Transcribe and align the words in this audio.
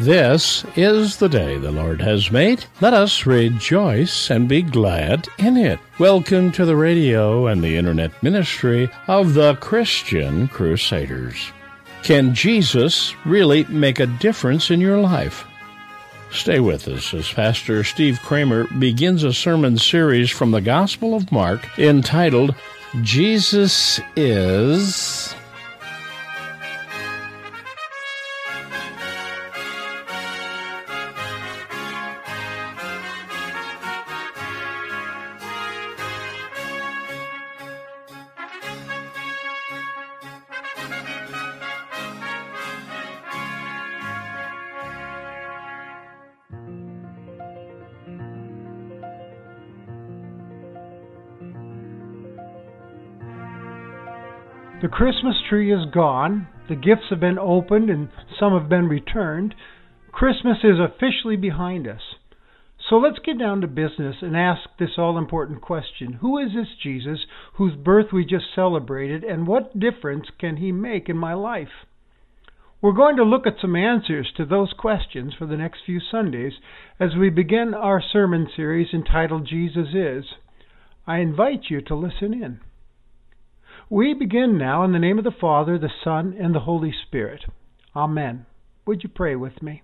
This 0.00 0.64
is 0.76 1.18
the 1.18 1.28
day 1.28 1.58
the 1.58 1.70
Lord 1.70 2.00
has 2.00 2.30
made. 2.30 2.64
Let 2.80 2.94
us 2.94 3.26
rejoice 3.26 4.30
and 4.30 4.48
be 4.48 4.62
glad 4.62 5.28
in 5.38 5.58
it. 5.58 5.78
Welcome 5.98 6.52
to 6.52 6.64
the 6.64 6.74
radio 6.74 7.48
and 7.48 7.62
the 7.62 7.76
internet 7.76 8.10
ministry 8.22 8.88
of 9.08 9.34
the 9.34 9.56
Christian 9.56 10.48
Crusaders. 10.48 11.52
Can 12.02 12.34
Jesus 12.34 13.14
really 13.26 13.64
make 13.64 14.00
a 14.00 14.06
difference 14.06 14.70
in 14.70 14.80
your 14.80 14.98
life? 14.98 15.44
Stay 16.30 16.60
with 16.60 16.88
us 16.88 17.12
as 17.12 17.30
Pastor 17.30 17.84
Steve 17.84 18.22
Kramer 18.22 18.68
begins 18.78 19.22
a 19.22 19.34
sermon 19.34 19.76
series 19.76 20.30
from 20.30 20.50
the 20.50 20.62
Gospel 20.62 21.14
of 21.14 21.30
Mark 21.30 21.78
entitled 21.78 22.54
Jesus 23.02 24.00
is 24.16 25.34
The 54.82 54.88
Christmas 54.88 55.36
tree 55.46 55.70
is 55.70 55.84
gone, 55.92 56.48
the 56.70 56.74
gifts 56.74 57.10
have 57.10 57.20
been 57.20 57.38
opened, 57.38 57.90
and 57.90 58.08
some 58.38 58.58
have 58.58 58.70
been 58.70 58.88
returned. 58.88 59.54
Christmas 60.10 60.64
is 60.64 60.78
officially 60.80 61.36
behind 61.36 61.86
us. 61.86 62.00
So 62.88 62.96
let's 62.96 63.18
get 63.18 63.38
down 63.38 63.60
to 63.60 63.66
business 63.66 64.16
and 64.22 64.34
ask 64.34 64.62
this 64.78 64.96
all 64.96 65.18
important 65.18 65.60
question 65.60 66.14
Who 66.14 66.38
is 66.38 66.54
this 66.54 66.68
Jesus 66.82 67.26
whose 67.54 67.76
birth 67.76 68.06
we 68.10 68.24
just 68.24 68.54
celebrated, 68.54 69.22
and 69.22 69.46
what 69.46 69.78
difference 69.78 70.28
can 70.38 70.56
he 70.56 70.72
make 70.72 71.10
in 71.10 71.16
my 71.18 71.34
life? 71.34 71.84
We're 72.80 72.92
going 72.92 73.16
to 73.16 73.22
look 73.22 73.46
at 73.46 73.60
some 73.60 73.76
answers 73.76 74.32
to 74.38 74.46
those 74.46 74.72
questions 74.72 75.34
for 75.38 75.44
the 75.44 75.58
next 75.58 75.80
few 75.84 76.00
Sundays 76.00 76.54
as 76.98 77.14
we 77.14 77.28
begin 77.28 77.74
our 77.74 78.00
sermon 78.00 78.48
series 78.56 78.94
entitled 78.94 79.46
Jesus 79.46 79.88
Is. 79.94 80.24
I 81.06 81.18
invite 81.18 81.64
you 81.68 81.82
to 81.82 81.94
listen 81.94 82.32
in. 82.32 82.60
We 83.92 84.14
begin 84.14 84.56
now 84.56 84.84
in 84.84 84.92
the 84.92 85.00
name 85.00 85.18
of 85.18 85.24
the 85.24 85.32
Father, 85.32 85.76
the 85.76 85.90
Son, 86.04 86.36
and 86.40 86.54
the 86.54 86.60
Holy 86.60 86.94
Spirit. 87.08 87.44
Amen. 87.96 88.46
Would 88.86 89.02
you 89.02 89.08
pray 89.08 89.34
with 89.34 89.60
me? 89.62 89.82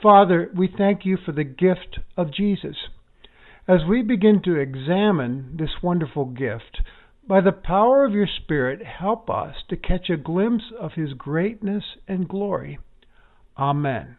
Father, 0.00 0.48
we 0.56 0.68
thank 0.68 1.04
you 1.04 1.16
for 1.16 1.32
the 1.32 1.42
gift 1.42 1.98
of 2.16 2.32
Jesus. 2.32 2.76
As 3.66 3.80
we 3.88 4.00
begin 4.02 4.42
to 4.44 4.60
examine 4.60 5.56
this 5.58 5.82
wonderful 5.82 6.26
gift, 6.26 6.82
by 7.26 7.40
the 7.40 7.50
power 7.50 8.04
of 8.04 8.12
your 8.12 8.28
Spirit, 8.28 8.80
help 8.86 9.28
us 9.28 9.56
to 9.70 9.76
catch 9.76 10.08
a 10.08 10.16
glimpse 10.16 10.72
of 10.78 10.92
his 10.92 11.12
greatness 11.14 11.82
and 12.06 12.28
glory. 12.28 12.78
Amen. 13.58 14.18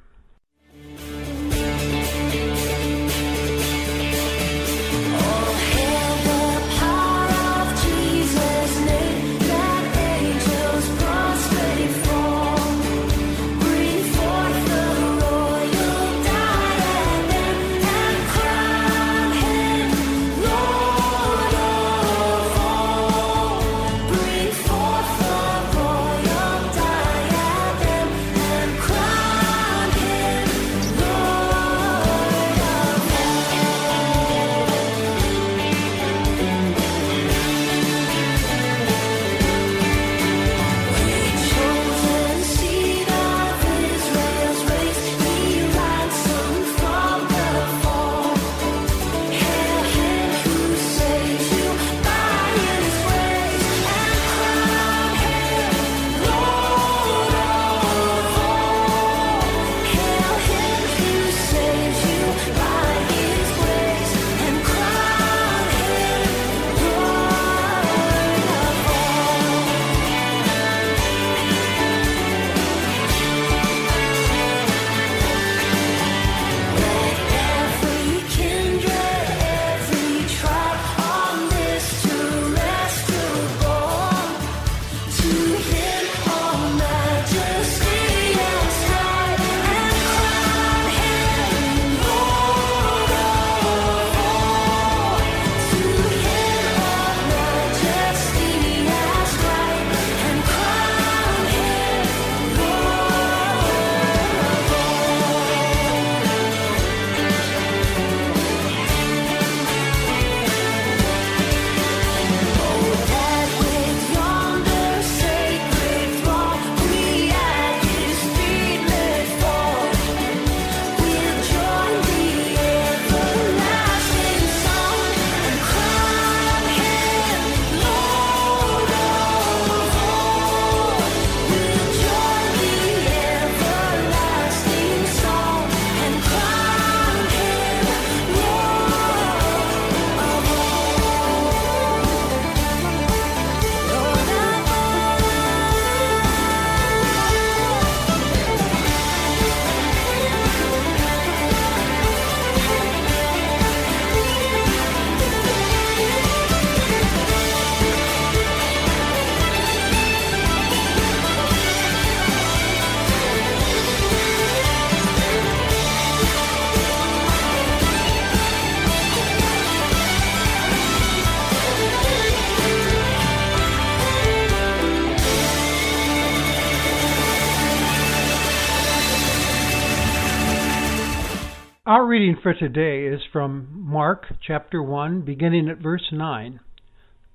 Our 181.93 182.07
reading 182.07 182.37
for 182.41 182.55
today 182.55 183.05
is 183.05 183.21
from 183.31 183.67
Mark 183.71 184.25
chapter 184.41 184.81
1, 184.81 185.21
beginning 185.21 185.69
at 185.69 185.77
verse 185.77 186.09
9, 186.11 186.59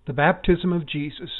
the 0.09 0.13
baptism 0.13 0.73
of 0.73 0.85
Jesus. 0.85 1.31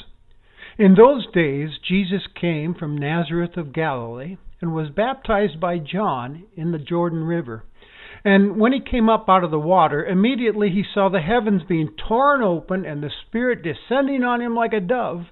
In 0.77 0.95
those 0.95 1.27
days, 1.33 1.71
Jesus 1.85 2.21
came 2.39 2.73
from 2.73 2.97
Nazareth 2.97 3.57
of 3.57 3.73
Galilee 3.73 4.37
and 4.61 4.73
was 4.73 4.91
baptized 4.95 5.59
by 5.59 5.79
John 5.79 6.45
in 6.55 6.71
the 6.71 6.77
Jordan 6.77 7.25
River. 7.25 7.65
And 8.23 8.57
when 8.57 8.71
he 8.71 8.79
came 8.79 9.09
up 9.09 9.25
out 9.27 9.43
of 9.43 9.51
the 9.51 9.59
water, 9.59 10.05
immediately 10.05 10.69
he 10.69 10.85
saw 10.93 11.09
the 11.09 11.19
heavens 11.19 11.63
being 11.67 11.89
torn 12.07 12.41
open 12.41 12.85
and 12.85 13.03
the 13.03 13.11
Spirit 13.27 13.63
descending 13.63 14.23
on 14.23 14.39
him 14.39 14.55
like 14.55 14.71
a 14.71 14.79
dove. 14.79 15.25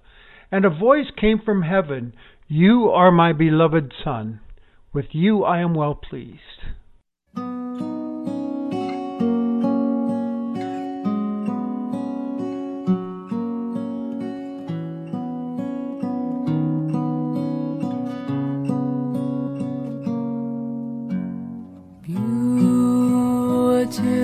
And 0.52 0.66
a 0.66 0.70
voice 0.70 1.08
came 1.18 1.40
from 1.40 1.62
heaven 1.62 2.14
You 2.50 2.90
are 2.90 3.12
my 3.12 3.32
beloved 3.32 3.94
Son. 4.04 4.42
With 4.92 5.06
you 5.14 5.46
I 5.46 5.60
am 5.60 5.74
well 5.74 5.96
pleased. 5.96 6.76
to 23.92 24.17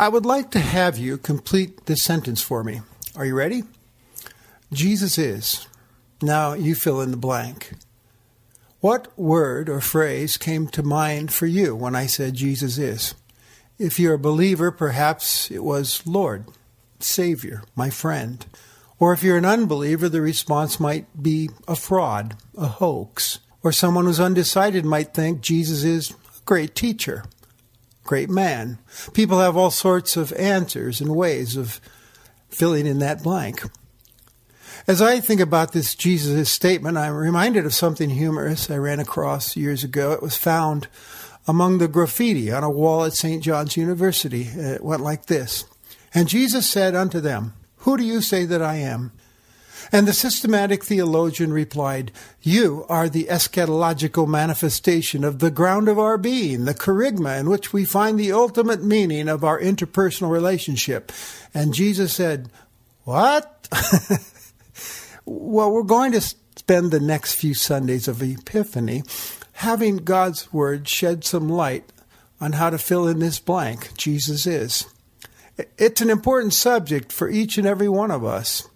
I 0.00 0.08
would 0.08 0.24
like 0.24 0.50
to 0.52 0.60
have 0.60 0.96
you 0.96 1.18
complete 1.18 1.84
this 1.84 2.02
sentence 2.02 2.40
for 2.40 2.64
me. 2.64 2.80
Are 3.14 3.26
you 3.26 3.34
ready? 3.34 3.64
Jesus 4.72 5.18
is. 5.18 5.66
Now 6.22 6.54
you 6.54 6.74
fill 6.74 7.02
in 7.02 7.10
the 7.10 7.18
blank. 7.18 7.72
What 8.80 9.08
word 9.18 9.68
or 9.68 9.82
phrase 9.82 10.38
came 10.38 10.68
to 10.68 10.82
mind 10.82 11.34
for 11.34 11.44
you 11.44 11.76
when 11.76 11.94
I 11.94 12.06
said 12.06 12.32
Jesus 12.32 12.78
is? 12.78 13.14
If 13.78 14.00
you're 14.00 14.14
a 14.14 14.18
believer, 14.18 14.70
perhaps 14.70 15.50
it 15.50 15.62
was 15.62 16.00
Lord, 16.06 16.46
Savior, 16.98 17.62
my 17.76 17.90
friend. 17.90 18.46
Or 18.98 19.12
if 19.12 19.22
you're 19.22 19.36
an 19.36 19.44
unbeliever, 19.44 20.08
the 20.08 20.22
response 20.22 20.80
might 20.80 21.22
be 21.22 21.50
a 21.68 21.76
fraud, 21.76 22.38
a 22.56 22.68
hoax. 22.68 23.40
Or 23.62 23.70
someone 23.70 24.06
who's 24.06 24.18
undecided 24.18 24.86
might 24.86 25.12
think 25.12 25.42
Jesus 25.42 25.84
is 25.84 26.12
a 26.12 26.14
great 26.46 26.74
teacher, 26.74 27.24
great 28.10 28.28
man. 28.28 28.76
People 29.14 29.38
have 29.38 29.56
all 29.56 29.70
sorts 29.70 30.16
of 30.16 30.32
answers 30.32 31.00
and 31.00 31.14
ways 31.14 31.56
of 31.56 31.80
filling 32.48 32.84
in 32.84 32.98
that 32.98 33.22
blank. 33.22 33.62
As 34.88 35.00
I 35.00 35.20
think 35.20 35.40
about 35.40 35.70
this 35.70 35.94
Jesus 35.94 36.50
statement, 36.50 36.98
I'm 36.98 37.14
reminded 37.14 37.64
of 37.66 37.72
something 37.72 38.10
humorous 38.10 38.68
I 38.68 38.78
ran 38.78 38.98
across 38.98 39.56
years 39.56 39.84
ago. 39.84 40.10
It 40.10 40.22
was 40.22 40.36
found 40.36 40.88
among 41.46 41.78
the 41.78 41.86
graffiti 41.86 42.50
on 42.50 42.64
a 42.64 42.68
wall 42.68 43.04
at 43.04 43.12
St. 43.12 43.44
John's 43.44 43.76
University. 43.76 44.42
It 44.42 44.82
went 44.82 45.02
like 45.02 45.26
this 45.26 45.64
And 46.12 46.26
Jesus 46.26 46.68
said 46.68 46.96
unto 46.96 47.20
them, 47.20 47.54
Who 47.84 47.96
do 47.96 48.02
you 48.02 48.22
say 48.22 48.44
that 48.44 48.60
I 48.60 48.74
am? 48.74 49.12
And 49.92 50.06
the 50.06 50.12
systematic 50.12 50.84
theologian 50.84 51.52
replied, 51.52 52.12
You 52.42 52.86
are 52.88 53.08
the 53.08 53.24
eschatological 53.24 54.28
manifestation 54.28 55.24
of 55.24 55.38
the 55.38 55.50
ground 55.50 55.88
of 55.88 55.98
our 55.98 56.18
being, 56.18 56.64
the 56.64 56.74
kerygma 56.74 57.38
in 57.40 57.50
which 57.50 57.72
we 57.72 57.84
find 57.84 58.18
the 58.18 58.32
ultimate 58.32 58.82
meaning 58.82 59.28
of 59.28 59.44
our 59.44 59.60
interpersonal 59.60 60.30
relationship. 60.30 61.12
And 61.54 61.74
Jesus 61.74 62.12
said, 62.12 62.50
What? 63.04 63.68
well, 65.24 65.70
we're 65.72 65.82
going 65.82 66.12
to 66.12 66.20
spend 66.20 66.90
the 66.90 67.00
next 67.00 67.34
few 67.34 67.54
Sundays 67.54 68.08
of 68.08 68.22
Epiphany 68.22 69.02
having 69.54 69.98
God's 69.98 70.52
Word 70.52 70.88
shed 70.88 71.24
some 71.24 71.48
light 71.48 71.84
on 72.40 72.52
how 72.52 72.70
to 72.70 72.78
fill 72.78 73.06
in 73.06 73.18
this 73.18 73.38
blank 73.38 73.94
Jesus 73.96 74.46
is. 74.46 74.86
It's 75.76 76.00
an 76.00 76.08
important 76.08 76.54
subject 76.54 77.12
for 77.12 77.28
each 77.28 77.58
and 77.58 77.66
every 77.66 77.88
one 77.88 78.10
of 78.10 78.24
us. 78.24 78.69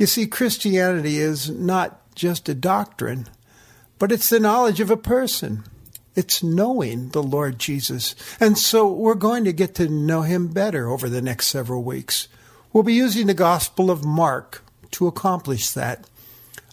You 0.00 0.06
see, 0.06 0.26
Christianity 0.26 1.18
is 1.18 1.50
not 1.50 2.14
just 2.14 2.48
a 2.48 2.54
doctrine, 2.54 3.28
but 3.98 4.10
it's 4.10 4.30
the 4.30 4.40
knowledge 4.40 4.80
of 4.80 4.90
a 4.90 4.96
person. 4.96 5.62
It's 6.16 6.42
knowing 6.42 7.10
the 7.10 7.22
Lord 7.22 7.58
Jesus. 7.58 8.14
And 8.40 8.56
so 8.56 8.90
we're 8.90 9.14
going 9.14 9.44
to 9.44 9.52
get 9.52 9.74
to 9.74 9.90
know 9.90 10.22
him 10.22 10.48
better 10.48 10.88
over 10.88 11.10
the 11.10 11.20
next 11.20 11.48
several 11.48 11.82
weeks. 11.82 12.28
We'll 12.72 12.82
be 12.82 12.94
using 12.94 13.26
the 13.26 13.34
Gospel 13.34 13.90
of 13.90 14.02
Mark 14.02 14.64
to 14.92 15.06
accomplish 15.06 15.68
that. 15.72 16.08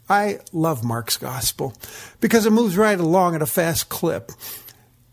I 0.10 0.40
love 0.54 0.86
Mark's 0.86 1.18
Gospel 1.18 1.74
because 2.22 2.46
it 2.46 2.52
moves 2.52 2.78
right 2.78 2.98
along 2.98 3.36
at 3.36 3.42
a 3.42 3.46
fast 3.46 3.90
clip. 3.90 4.32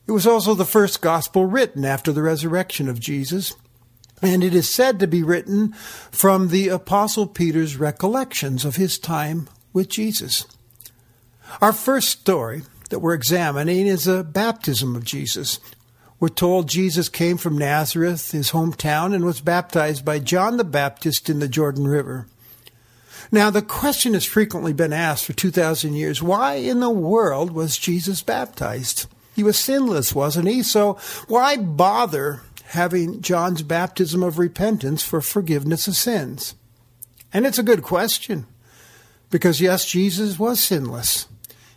It 0.06 0.12
was 0.12 0.24
also 0.24 0.54
the 0.54 0.64
first 0.64 1.02
Gospel 1.02 1.46
written 1.46 1.84
after 1.84 2.12
the 2.12 2.22
resurrection 2.22 2.88
of 2.88 3.00
Jesus, 3.00 3.56
and 4.22 4.42
it 4.42 4.54
is 4.54 4.68
said 4.68 4.98
to 5.00 5.06
be 5.06 5.22
written 5.22 5.72
from 6.10 6.48
the 6.48 6.68
Apostle 6.68 7.26
Peter's 7.26 7.76
recollections 7.76 8.64
of 8.64 8.76
his 8.76 8.98
time 8.98 9.48
with 9.72 9.88
Jesus. 9.88 10.46
Our 11.60 11.72
first 11.72 12.08
story 12.08 12.62
that 12.90 13.00
we're 13.00 13.14
examining 13.14 13.86
is 13.86 14.06
a 14.06 14.24
baptism 14.24 14.96
of 14.96 15.04
Jesus. 15.04 15.60
We're 16.20 16.28
told 16.28 16.68
Jesus 16.68 17.08
came 17.08 17.36
from 17.36 17.58
Nazareth, 17.58 18.30
his 18.30 18.52
hometown, 18.52 19.14
and 19.14 19.24
was 19.24 19.40
baptized 19.40 20.04
by 20.04 20.20
John 20.20 20.56
the 20.56 20.64
Baptist 20.64 21.28
in 21.28 21.40
the 21.40 21.48
Jordan 21.48 21.86
River. 21.86 22.26
Now, 23.32 23.50
the 23.50 23.62
question 23.62 24.14
has 24.14 24.24
frequently 24.24 24.72
been 24.72 24.92
asked 24.92 25.24
for 25.24 25.32
2,000 25.32 25.94
years 25.94 26.22
why 26.22 26.54
in 26.54 26.80
the 26.80 26.90
world 26.90 27.50
was 27.50 27.78
Jesus 27.78 28.22
baptized? 28.22 29.06
He 29.34 29.42
was 29.42 29.58
sinless, 29.58 30.14
wasn't 30.14 30.48
he? 30.48 30.62
So 30.62 30.94
why 31.26 31.56
bother 31.56 32.42
having 32.74 33.20
John's 33.20 33.62
baptism 33.62 34.22
of 34.22 34.38
repentance 34.38 35.02
for 35.02 35.20
forgiveness 35.20 35.88
of 35.88 35.96
sins? 35.96 36.54
And 37.32 37.46
it's 37.46 37.58
a 37.58 37.64
good 37.64 37.82
question 37.82 38.46
because, 39.30 39.60
yes, 39.60 39.84
Jesus 39.84 40.38
was 40.38 40.60
sinless. 40.60 41.26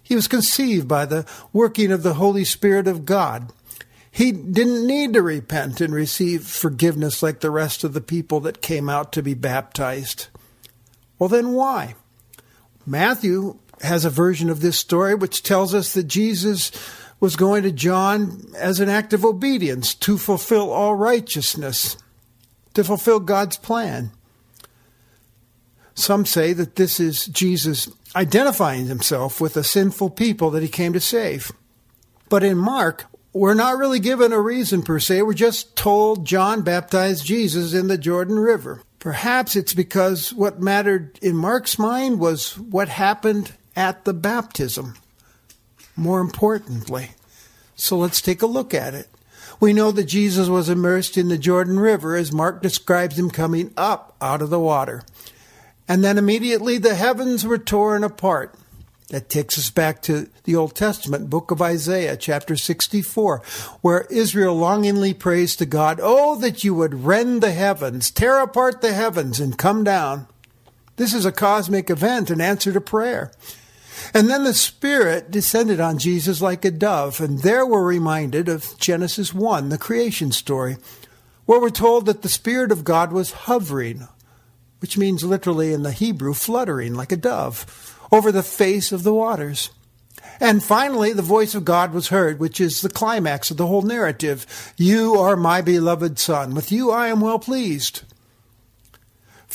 He 0.04 0.16
was 0.16 0.28
conceived 0.28 0.88
by 0.88 1.06
the 1.06 1.26
working 1.52 1.92
of 1.92 2.04
the 2.04 2.14
Holy 2.14 2.46
Spirit 2.46 2.88
of 2.88 3.06
God. 3.06 3.52
He 4.12 4.32
didn't 4.32 4.88
need 4.88 5.14
to 5.14 5.22
repent 5.22 5.82
and 5.82 5.94
receive 5.94 6.46
forgiveness 6.46 7.22
like 7.22 7.40
the 7.40 7.52
rest 7.52 7.84
of 7.84 7.94
the 7.94 8.02
people 8.02 8.40
that 8.42 8.62
came 8.62 8.90
out 8.90 9.12
to 9.14 9.24
be 9.24 9.34
baptized. 9.34 10.28
Well, 11.20 11.30
then 11.30 11.54
why? 11.54 11.96
Matthew 12.86 13.60
has 13.82 14.06
a 14.06 14.10
version 14.10 14.50
of 14.50 14.62
this 14.62 14.80
story 14.80 15.14
which 15.14 15.44
tells 15.44 15.74
us 15.74 15.94
that 15.94 16.06
Jesus 16.06 16.72
was 17.20 17.36
going 17.36 17.64
to 17.64 17.72
John 17.72 18.42
as 18.58 18.80
an 18.80 18.90
act 18.90 19.14
of 19.14 19.26
obedience 19.26 19.96
to 19.96 20.18
fulfill 20.18 20.72
all 20.72 20.96
righteousness, 20.96 21.98
to 22.74 22.84
fulfill 22.84 23.20
God's 23.20 23.58
plan. 23.58 24.12
Some 25.96 26.26
say 26.26 26.54
that 26.54 26.76
this 26.76 27.00
is 27.00 27.26
Jesus 27.26 27.90
identifying 28.16 28.86
himself 28.86 29.42
with 29.42 29.56
the 29.56 29.64
sinful 29.64 30.12
people 30.12 30.52
that 30.52 30.62
he 30.62 30.70
came 30.70 30.94
to 30.94 31.00
save. 31.00 31.52
But 32.30 32.44
in 32.44 32.58
Mark, 32.58 33.06
we're 33.34 33.54
not 33.54 33.78
really 33.78 34.00
given 34.00 34.32
a 34.32 34.40
reason 34.40 34.84
per 34.84 35.00
se. 35.00 35.24
We're 35.24 35.34
just 35.34 35.76
told 35.76 36.26
John 36.26 36.62
baptized 36.62 37.26
Jesus 37.26 37.74
in 37.74 37.88
the 37.88 37.98
Jordan 37.98 38.38
River. 38.38 38.82
Perhaps 39.00 39.56
it's 39.56 39.74
because 39.74 40.34
what 40.34 40.60
mattered 40.60 41.18
in 41.22 41.36
Mark's 41.36 41.80
mind 41.80 42.20
was 42.20 42.58
what 42.58 42.90
happened 42.90 43.54
at 43.76 44.06
the 44.06 44.14
baptism, 44.14 44.96
more 45.98 46.22
importantly. 46.22 47.12
So 47.76 47.98
let's 47.98 48.22
take 48.22 48.42
a 48.42 48.48
look 48.48 48.74
at 48.74 48.94
it. 48.94 49.08
We 49.60 49.74
know 49.74 49.92
that 49.92 50.06
Jesus 50.06 50.48
was 50.48 50.70
immersed 50.70 51.18
in 51.18 51.30
the 51.30 51.38
Jordan 51.38 51.80
River 51.80 52.16
as 52.16 52.32
Mark 52.32 52.62
describes 52.62 53.18
him 53.18 53.32
coming 53.32 53.74
up 53.76 54.16
out 54.22 54.42
of 54.42 54.50
the 54.50 54.60
water. 54.60 55.04
And 55.88 56.04
then 56.04 56.18
immediately 56.18 56.78
the 56.78 56.96
heavens 56.96 57.46
were 57.46 57.58
torn 57.58 58.04
apart. 58.04 58.54
That 59.10 59.30
takes 59.30 59.58
us 59.58 59.70
back 59.70 60.02
to 60.04 60.30
the 60.44 60.56
Old 60.56 60.76
Testament 60.76 61.30
book 61.30 61.50
of 61.50 61.62
Isaiah, 61.62 62.18
chapter 62.18 62.58
64, 62.58 63.42
where 63.82 64.06
Israel 64.10 64.54
longingly 64.54 65.14
prays 65.14 65.56
to 65.56 65.66
God, 65.66 66.02
Oh, 66.04 66.36
that 66.40 66.66
you 66.66 66.76
would 66.76 67.06
rend 67.06 67.42
the 67.42 67.54
heavens, 67.54 68.12
tear 68.12 68.40
apart 68.40 68.82
the 68.82 68.94
heavens, 68.94 69.40
and 69.40 69.58
come 69.58 69.86
down. 69.86 70.28
This 70.98 71.14
is 71.14 71.26
a 71.26 71.32
cosmic 71.32 71.90
event, 71.90 72.30
an 72.30 72.42
answer 72.42 72.74
to 72.74 72.82
prayer. 72.82 73.32
And 74.14 74.30
then 74.30 74.44
the 74.44 74.54
Spirit 74.54 75.32
descended 75.32 75.80
on 75.80 75.98
Jesus 75.98 76.42
like 76.42 76.66
a 76.66 76.72
dove, 76.72 77.20
and 77.20 77.40
there 77.40 77.66
we're 77.66 77.84
reminded 77.84 78.50
of 78.50 78.78
Genesis 78.78 79.34
1, 79.34 79.70
the 79.70 79.78
creation 79.78 80.32
story, 80.32 80.78
where 81.46 81.60
we're 81.60 81.70
told 81.70 82.06
that 82.06 82.22
the 82.22 82.30
Spirit 82.30 82.72
of 82.72 82.84
God 82.84 83.12
was 83.12 83.32
hovering 83.32 84.08
which 84.80 84.98
means 84.98 85.24
literally 85.24 85.74
in 85.74 85.84
the 85.84 85.92
Hebrew, 85.92 86.34
fluttering 86.34 86.94
like 86.94 87.12
a 87.12 87.18
dove 87.18 87.98
over 88.12 88.32
the 88.32 88.44
face 88.44 88.92
of 88.92 89.04
the 89.04 89.14
waters. 89.14 89.70
And 90.40 90.64
finally, 90.64 91.14
the 91.14 91.24
voice 91.24 91.56
of 91.56 91.66
God 91.66 91.94
was 91.94 92.10
heard, 92.10 92.40
which 92.40 92.62
is 92.62 92.82
the 92.82 92.90
climax 92.90 93.50
of 93.50 93.58
the 93.58 93.68
whole 93.68 93.82
narrative. 93.82 94.74
You 94.78 95.16
are 95.16 95.36
my 95.36 95.62
beloved 95.62 96.20
Son. 96.20 96.54
With 96.54 96.72
you 96.72 96.92
I 96.92 97.08
am 97.08 97.22
well 97.22 97.40
pleased. 97.40 98.04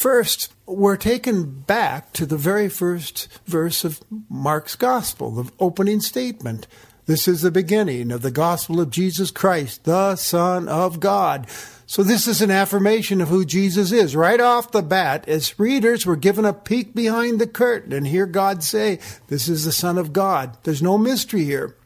First, 0.02 0.52
we're 0.66 0.96
taken 0.96 1.60
back 1.60 2.12
to 2.14 2.26
the 2.26 2.36
very 2.36 2.68
first 2.68 3.28
verse 3.46 3.84
of 3.84 4.00
Mark's 4.28 4.74
Gospel, 4.74 5.30
the 5.30 5.52
opening 5.60 6.00
statement. 6.00 6.66
This 7.06 7.28
is 7.28 7.42
the 7.42 7.52
beginning 7.52 8.10
of 8.10 8.22
the 8.22 8.32
Gospel 8.32 8.80
of 8.80 8.90
Jesus 8.90 9.30
Christ, 9.30 9.84
the 9.84 10.16
Son 10.16 10.68
of 10.68 10.98
God. 10.98 11.46
So 11.86 12.02
this 12.02 12.26
is 12.26 12.42
an 12.42 12.50
affirmation 12.50 13.20
of 13.20 13.28
who 13.28 13.44
Jesus 13.44 13.92
is. 13.92 14.16
Right 14.16 14.40
off 14.40 14.72
the 14.72 14.82
bat, 14.82 15.28
as 15.28 15.56
readers, 15.56 16.04
we're 16.04 16.16
given 16.16 16.44
a 16.44 16.52
peek 16.52 16.96
behind 16.96 17.40
the 17.40 17.46
curtain 17.46 17.92
and 17.92 18.04
hear 18.04 18.26
God 18.26 18.64
say, 18.64 18.98
This 19.28 19.46
is 19.46 19.64
the 19.64 19.70
Son 19.70 19.98
of 19.98 20.12
God. 20.12 20.58
There's 20.64 20.82
no 20.82 20.98
mystery 20.98 21.44
here. 21.44 21.76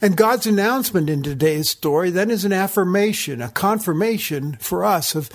And 0.00 0.16
God's 0.16 0.46
announcement 0.46 1.10
in 1.10 1.24
today's 1.24 1.68
story 1.68 2.10
then 2.10 2.30
is 2.30 2.44
an 2.44 2.52
affirmation, 2.52 3.42
a 3.42 3.48
confirmation 3.48 4.56
for 4.60 4.84
us 4.84 5.16
of 5.16 5.28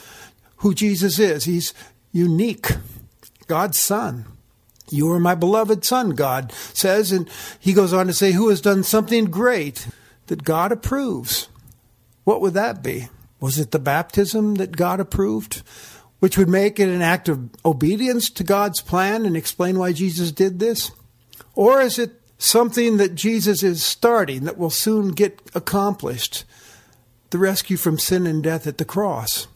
who 0.60 0.74
Jesus 0.74 1.20
is. 1.20 1.44
He's 1.44 1.74
unique, 2.16 2.72
God's 3.48 3.78
Son. 3.78 4.26
You 4.90 5.12
are 5.12 5.20
my 5.20 5.36
beloved 5.36 5.84
Son, 5.84 6.12
God 6.12 6.52
says. 6.52 7.12
And 7.12 7.30
he 7.60 7.74
goes 7.74 7.92
on 7.92 8.08
to 8.08 8.14
say, 8.14 8.32
Who 8.32 8.50
has 8.50 8.62
done 8.62 8.84
something 8.84 9.26
great 9.26 9.88
that 10.28 10.44
God 10.44 10.72
approves? 10.72 11.50
What 12.24 12.42
would 12.42 12.54
that 12.54 12.82
be? 12.82 13.10
Was 13.40 13.60
it 13.60 13.72
the 13.72 13.80
baptism 13.80 14.56
that 14.56 14.78
God 14.78 15.00
approved, 15.00 15.62
which 16.20 16.38
would 16.38 16.48
make 16.48 16.80
it 16.80 16.90
an 16.90 17.02
act 17.02 17.28
of 17.28 17.50
obedience 17.66 18.30
to 18.32 18.44
God's 18.44 18.82
plan 18.82 19.26
and 19.26 19.36
explain 19.36 19.78
why 19.78 19.92
Jesus 19.92 20.32
did 20.32 20.60
this? 20.60 20.92
Or 21.54 21.82
is 21.82 22.00
it 22.00 22.22
something 22.38 22.98
that 22.98 23.16
Jesus 23.16 23.62
is 23.62 23.84
starting 23.84 24.46
that 24.46 24.58
will 24.58 24.70
soon 24.70 25.10
get 25.10 25.42
accomplished? 25.54 26.46
The 27.32 27.38
rescue 27.40 27.76
from 27.76 28.00
sin 28.00 28.26
and 28.26 28.42
death 28.42 28.66
at 28.68 28.78
the 28.78 28.86
cross. 28.86 29.48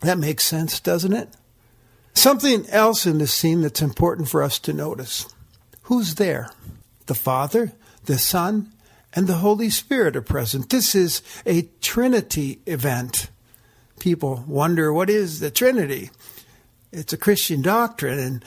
That 0.00 0.18
makes 0.18 0.44
sense, 0.44 0.78
doesn't 0.78 1.14
it? 1.14 1.30
Something 2.16 2.66
else 2.70 3.04
in 3.04 3.18
this 3.18 3.34
scene 3.34 3.60
that's 3.60 3.82
important 3.82 4.30
for 4.30 4.42
us 4.42 4.58
to 4.60 4.72
notice. 4.72 5.26
Who's 5.82 6.14
there? 6.14 6.48
The 7.04 7.14
Father, 7.14 7.72
the 8.06 8.16
Son, 8.16 8.72
and 9.12 9.26
the 9.26 9.34
Holy 9.34 9.68
Spirit 9.68 10.16
are 10.16 10.22
present. 10.22 10.70
This 10.70 10.94
is 10.94 11.20
a 11.44 11.68
Trinity 11.82 12.60
event. 12.64 13.28
People 14.00 14.42
wonder 14.48 14.94
what 14.94 15.10
is 15.10 15.40
the 15.40 15.50
Trinity? 15.50 16.10
It's 16.90 17.12
a 17.12 17.18
Christian 17.18 17.60
doctrine, 17.60 18.42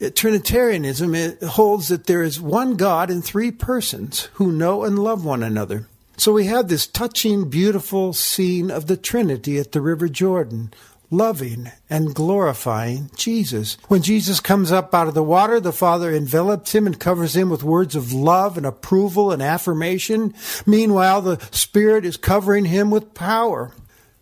and 0.00 0.14
Trinitarianism 0.14 1.16
it 1.16 1.42
holds 1.42 1.88
that 1.88 2.06
there 2.06 2.22
is 2.22 2.40
one 2.40 2.76
God 2.76 3.10
in 3.10 3.22
three 3.22 3.50
persons 3.50 4.28
who 4.34 4.52
know 4.52 4.84
and 4.84 5.00
love 5.00 5.24
one 5.24 5.42
another. 5.42 5.88
So 6.16 6.32
we 6.32 6.46
have 6.46 6.68
this 6.68 6.86
touching, 6.86 7.50
beautiful 7.50 8.12
scene 8.12 8.70
of 8.70 8.86
the 8.86 8.96
Trinity 8.96 9.58
at 9.58 9.72
the 9.72 9.80
River 9.80 10.08
Jordan 10.08 10.72
loving 11.10 11.70
and 11.88 12.14
glorifying 12.14 13.10
Jesus. 13.16 13.76
When 13.88 14.02
Jesus 14.02 14.40
comes 14.40 14.70
up 14.70 14.94
out 14.94 15.08
of 15.08 15.14
the 15.14 15.22
water, 15.22 15.60
the 15.60 15.72
Father 15.72 16.12
envelops 16.12 16.74
him 16.74 16.86
and 16.86 17.00
covers 17.00 17.34
him 17.34 17.50
with 17.50 17.62
words 17.62 17.96
of 17.96 18.12
love 18.12 18.56
and 18.56 18.66
approval 18.66 19.32
and 19.32 19.42
affirmation. 19.42 20.34
Meanwhile, 20.66 21.22
the 21.22 21.48
Spirit 21.50 22.04
is 22.04 22.16
covering 22.16 22.66
him 22.66 22.90
with 22.90 23.14
power. 23.14 23.72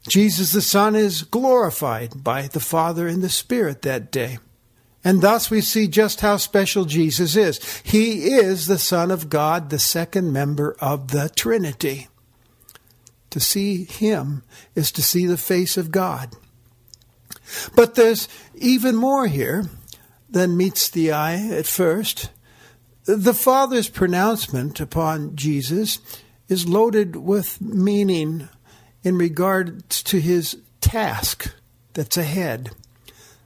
Jesus 0.08 0.52
the 0.52 0.62
Son 0.62 0.94
is 0.94 1.22
glorified 1.22 2.22
by 2.22 2.42
the 2.42 2.60
Father 2.60 3.08
and 3.08 3.22
the 3.22 3.28
Spirit 3.28 3.82
that 3.82 4.12
day. 4.12 4.38
And 5.02 5.20
thus 5.20 5.50
we 5.50 5.60
see 5.60 5.86
just 5.86 6.20
how 6.20 6.36
special 6.36 6.84
Jesus 6.84 7.36
is. 7.36 7.80
He 7.84 8.24
is 8.34 8.66
the 8.66 8.78
Son 8.78 9.10
of 9.10 9.28
God, 9.28 9.70
the 9.70 9.78
second 9.78 10.32
member 10.32 10.76
of 10.80 11.12
the 11.12 11.28
Trinity. 11.28 12.08
To 13.30 13.40
see 13.40 13.84
Him 13.84 14.42
is 14.74 14.90
to 14.92 15.02
see 15.02 15.26
the 15.26 15.36
face 15.36 15.76
of 15.76 15.90
God. 15.90 16.34
But 17.74 17.94
there's 17.94 18.28
even 18.54 18.96
more 18.96 19.26
here 19.26 19.68
than 20.28 20.56
meets 20.56 20.88
the 20.88 21.12
eye 21.12 21.48
at 21.50 21.66
first. 21.66 22.30
The 23.04 23.34
Father's 23.34 23.88
pronouncement 23.88 24.80
upon 24.80 25.36
Jesus 25.36 26.00
is 26.48 26.68
loaded 26.68 27.16
with 27.16 27.60
meaning 27.60 28.48
in 29.02 29.16
regard 29.16 29.88
to 29.88 30.20
his 30.20 30.58
task 30.80 31.54
that's 31.94 32.16
ahead. 32.16 32.70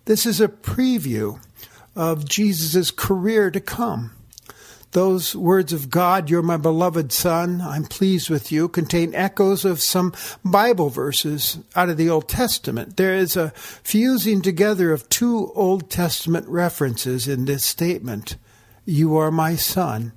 This 0.06 0.26
is 0.26 0.40
a 0.40 0.48
preview 0.48 1.40
of 1.94 2.28
Jesus' 2.28 2.90
career 2.90 3.50
to 3.50 3.60
come. 3.60 4.12
Those 4.92 5.36
words 5.36 5.72
of 5.72 5.88
God, 5.88 6.28
You're 6.28 6.42
my 6.42 6.56
beloved 6.56 7.12
Son, 7.12 7.60
I'm 7.60 7.84
pleased 7.84 8.28
with 8.28 8.50
you, 8.50 8.68
contain 8.68 9.14
echoes 9.14 9.64
of 9.64 9.80
some 9.80 10.12
Bible 10.44 10.90
verses 10.90 11.58
out 11.76 11.88
of 11.88 11.96
the 11.96 12.10
Old 12.10 12.28
Testament. 12.28 12.96
There 12.96 13.14
is 13.14 13.36
a 13.36 13.50
fusing 13.50 14.42
together 14.42 14.92
of 14.92 15.08
two 15.08 15.52
Old 15.54 15.90
Testament 15.90 16.48
references 16.48 17.28
in 17.28 17.44
this 17.44 17.64
statement. 17.64 18.36
You 18.84 19.16
are 19.16 19.30
my 19.30 19.54
Son 19.54 20.12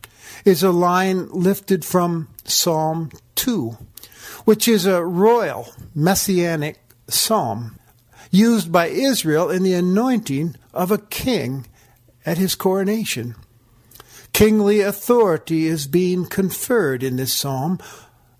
is 0.45 0.63
a 0.63 0.71
line 0.71 1.27
lifted 1.29 1.85
from 1.85 2.27
Psalm 2.43 3.11
2, 3.35 3.77
which 4.45 4.67
is 4.67 4.85
a 4.85 5.05
royal 5.05 5.69
messianic 5.93 6.79
psalm 7.07 7.77
used 8.31 8.71
by 8.71 8.87
Israel 8.87 9.49
in 9.49 9.63
the 9.63 9.73
anointing 9.73 10.55
of 10.73 10.91
a 10.91 10.97
king 10.97 11.67
at 12.25 12.37
his 12.37 12.55
coronation. 12.55 13.35
Kingly 14.33 14.81
authority 14.81 15.67
is 15.67 15.87
being 15.87 16.25
conferred 16.25 17.03
in 17.03 17.17
this 17.17 17.33
psalm 17.33 17.79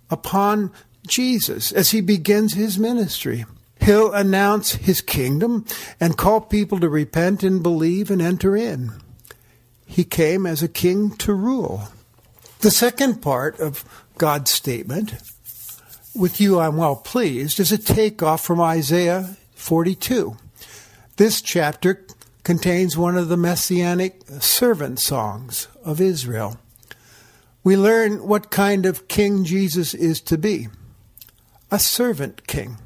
upon 0.09 0.71
Jesus 1.07 1.71
as 1.71 1.91
he 1.91 2.01
begins 2.01 2.53
his 2.53 2.79
ministry. 2.79 3.45
He'll 3.79 4.13
announce 4.13 4.73
his 4.73 5.01
kingdom 5.01 5.65
and 5.99 6.17
call 6.17 6.41
people 6.41 6.79
to 6.79 6.89
repent 6.89 7.43
and 7.43 7.61
believe 7.61 8.09
and 8.09 8.21
enter 8.21 8.55
in. 8.55 8.93
He 9.85 10.03
came 10.03 10.45
as 10.45 10.63
a 10.63 10.67
king 10.67 11.11
to 11.17 11.33
rule. 11.33 11.89
The 12.59 12.71
second 12.71 13.21
part 13.21 13.59
of 13.59 13.83
God's 14.17 14.51
statement, 14.51 15.15
with 16.15 16.39
you 16.39 16.59
I'm 16.59 16.77
well 16.77 16.95
pleased, 16.95 17.59
is 17.59 17.71
a 17.71 17.77
takeoff 17.77 18.41
from 18.41 18.61
Isaiah 18.61 19.35
42. 19.55 20.37
This 21.17 21.41
chapter 21.41 22.05
contains 22.43 22.97
one 22.97 23.17
of 23.17 23.29
the 23.29 23.37
messianic 23.37 24.21
servant 24.39 24.99
songs 24.99 25.67
of 25.83 26.01
Israel. 26.01 26.57
We 27.63 27.77
learn 27.77 28.27
what 28.27 28.51
kind 28.51 28.85
of 28.85 29.07
king 29.07 29.45
Jesus 29.45 29.93
is 29.93 30.19
to 30.21 30.37
be 30.37 30.67
a 31.71 31.79
servant 31.79 32.45
king 32.45 32.77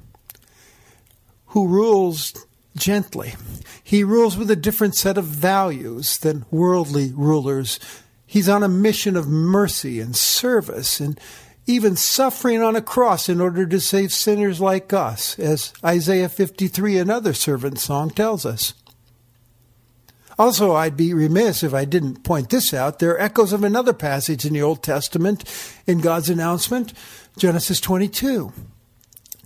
who 1.47 1.67
rules 1.67 2.45
gently. 2.77 3.33
He 3.83 4.03
rules 4.03 4.37
with 4.37 4.51
a 4.51 4.55
different 4.55 4.95
set 4.95 5.17
of 5.17 5.25
values 5.25 6.17
than 6.19 6.45
worldly 6.51 7.11
rulers. 7.13 7.79
He's 8.25 8.47
on 8.47 8.63
a 8.63 8.69
mission 8.69 9.17
of 9.17 9.27
mercy 9.27 9.99
and 9.99 10.15
service 10.15 10.99
and 10.99 11.19
even 11.65 11.97
suffering 11.97 12.61
on 12.61 12.75
a 12.75 12.81
cross 12.81 13.27
in 13.27 13.41
order 13.41 13.65
to 13.65 13.79
save 13.81 14.13
sinners 14.13 14.61
like 14.61 14.93
us, 14.93 15.37
as 15.37 15.73
Isaiah 15.83 16.29
53, 16.29 16.97
another 16.97 17.33
servant 17.33 17.79
song, 17.79 18.09
tells 18.09 18.45
us. 18.45 18.73
Also, 20.39 20.74
I'd 20.74 20.96
be 20.96 21.13
remiss 21.13 21.63
if 21.63 21.74
I 21.74 21.86
didn't 21.86 22.24
point 22.24 22.50
this 22.50 22.74
out. 22.74 23.00
There 23.00 23.12
are 23.12 23.20
echoes 23.20 23.53
of 23.53 23.63
another 23.63 23.94
passage 23.94 24.46
in 24.46 24.53
the 24.53 24.62
Old 24.62 24.84
Testament 24.84 25.44
in 25.88 26.00
God's 26.00 26.29
announcement, 26.29 26.94
Genesis 27.38 27.82
22. 27.82 28.53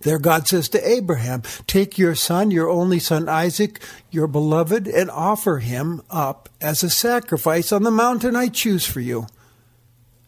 There, 0.01 0.19
God 0.19 0.47
says 0.47 0.67
to 0.69 0.87
Abraham, 0.87 1.43
Take 1.67 1.97
your 1.97 2.15
son, 2.15 2.51
your 2.51 2.69
only 2.69 2.99
son 2.99 3.29
Isaac, 3.29 3.81
your 4.09 4.27
beloved, 4.27 4.87
and 4.87 5.09
offer 5.09 5.59
him 5.59 6.01
up 6.09 6.49
as 6.59 6.83
a 6.83 6.89
sacrifice 6.89 7.71
on 7.71 7.83
the 7.83 7.91
mountain 7.91 8.35
I 8.35 8.47
choose 8.47 8.85
for 8.85 8.99
you. 8.99 9.27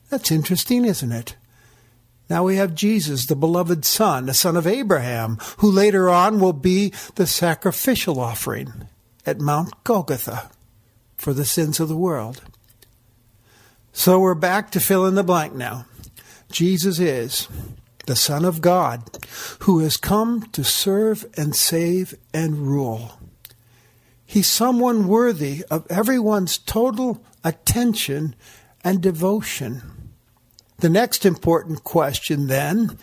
That's 0.09 0.31
interesting, 0.31 0.85
isn't 0.85 1.11
it? 1.11 1.35
Now 2.29 2.43
we 2.43 2.55
have 2.55 2.75
Jesus, 2.75 3.25
the 3.25 3.35
beloved 3.35 3.83
son, 3.83 4.27
the 4.27 4.33
son 4.33 4.55
of 4.55 4.67
Abraham, 4.67 5.37
who 5.57 5.69
later 5.69 6.07
on 6.09 6.39
will 6.39 6.53
be 6.53 6.93
the 7.15 7.27
sacrificial 7.27 8.19
offering 8.19 8.87
at 9.25 9.39
Mount 9.39 9.83
Golgotha 9.83 10.49
for 11.15 11.33
the 11.33 11.45
sins 11.45 11.79
of 11.79 11.89
the 11.89 11.97
world. 11.97 12.41
So 13.91 14.19
we're 14.19 14.33
back 14.33 14.71
to 14.71 14.79
fill 14.79 15.05
in 15.05 15.15
the 15.15 15.23
blank 15.23 15.53
now. 15.53 15.85
Jesus 16.51 16.99
is 16.99 17.47
the 18.05 18.15
Son 18.15 18.43
of 18.43 18.61
God, 18.61 19.03
who 19.59 19.79
has 19.79 19.97
come 19.97 20.43
to 20.51 20.63
serve 20.63 21.25
and 21.37 21.55
save 21.55 22.15
and 22.33 22.57
rule. 22.57 23.17
He's 24.25 24.47
someone 24.47 25.07
worthy 25.07 25.63
of 25.69 25.85
everyone's 25.89 26.57
total 26.57 27.23
attention 27.43 28.35
and 28.83 29.01
devotion. 29.01 30.11
The 30.79 30.89
next 30.89 31.25
important 31.25 31.83
question, 31.83 32.47
then, 32.47 32.97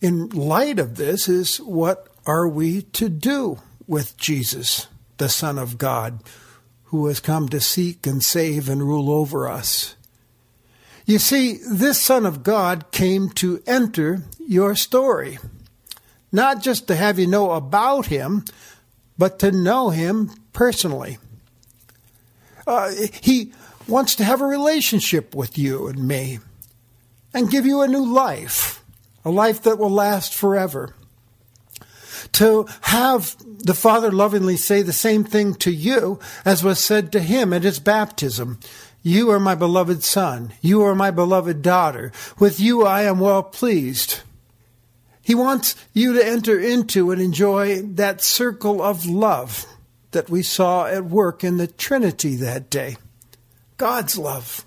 in 0.00 0.28
light 0.28 0.78
of 0.78 0.96
this, 0.96 1.28
is 1.28 1.58
what 1.58 2.08
are 2.26 2.46
we 2.46 2.82
to 2.82 3.08
do 3.08 3.58
with 3.86 4.16
Jesus, 4.16 4.86
the 5.18 5.28
Son 5.28 5.58
of 5.58 5.78
God, 5.78 6.22
who 6.84 7.06
has 7.06 7.20
come 7.20 7.48
to 7.48 7.60
seek 7.60 8.06
and 8.06 8.22
save 8.22 8.68
and 8.68 8.82
rule 8.82 9.10
over 9.10 9.48
us? 9.48 9.96
You 11.04 11.18
see, 11.18 11.58
this 11.70 12.00
Son 12.00 12.26
of 12.26 12.42
God 12.42 12.90
came 12.90 13.30
to 13.30 13.62
enter 13.66 14.22
your 14.38 14.74
story, 14.74 15.38
not 16.32 16.62
just 16.62 16.88
to 16.88 16.96
have 16.96 17.18
you 17.18 17.26
know 17.26 17.52
about 17.52 18.06
Him, 18.06 18.44
but 19.16 19.38
to 19.38 19.52
know 19.52 19.90
Him 19.90 20.30
personally. 20.52 21.18
Uh, 22.66 22.90
he 23.12 23.52
wants 23.86 24.16
to 24.16 24.24
have 24.24 24.40
a 24.40 24.46
relationship 24.46 25.34
with 25.34 25.56
you 25.56 25.86
and 25.86 26.06
me 26.06 26.40
and 27.32 27.50
give 27.50 27.64
you 27.64 27.82
a 27.82 27.88
new 27.88 28.04
life, 28.04 28.82
a 29.24 29.30
life 29.30 29.62
that 29.62 29.78
will 29.78 29.90
last 29.90 30.34
forever. 30.34 30.94
To 32.32 32.66
have 32.82 33.36
the 33.58 33.74
Father 33.74 34.12
lovingly 34.12 34.56
say 34.56 34.82
the 34.82 34.92
same 34.92 35.24
thing 35.24 35.54
to 35.56 35.70
you 35.70 36.18
as 36.44 36.62
was 36.62 36.82
said 36.82 37.12
to 37.12 37.20
him 37.20 37.52
at 37.52 37.62
his 37.62 37.78
baptism. 37.78 38.58
You 39.02 39.30
are 39.30 39.40
my 39.40 39.54
beloved 39.54 40.02
son. 40.02 40.52
You 40.60 40.82
are 40.82 40.94
my 40.94 41.10
beloved 41.10 41.62
daughter. 41.62 42.12
With 42.38 42.58
you 42.58 42.84
I 42.84 43.02
am 43.02 43.20
well 43.20 43.42
pleased. 43.42 44.20
He 45.22 45.34
wants 45.34 45.74
you 45.92 46.12
to 46.12 46.26
enter 46.26 46.58
into 46.58 47.10
and 47.10 47.20
enjoy 47.20 47.82
that 47.82 48.20
circle 48.20 48.82
of 48.82 49.06
love 49.06 49.66
that 50.12 50.30
we 50.30 50.42
saw 50.42 50.86
at 50.86 51.04
work 51.04 51.42
in 51.42 51.56
the 51.56 51.66
Trinity 51.66 52.36
that 52.36 52.70
day. 52.70 52.96
God's 53.76 54.16
love. 54.16 54.64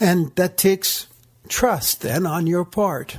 And 0.00 0.34
that 0.36 0.56
takes 0.56 1.06
trust 1.48 2.02
then 2.02 2.26
on 2.26 2.46
your 2.46 2.64
part. 2.64 3.18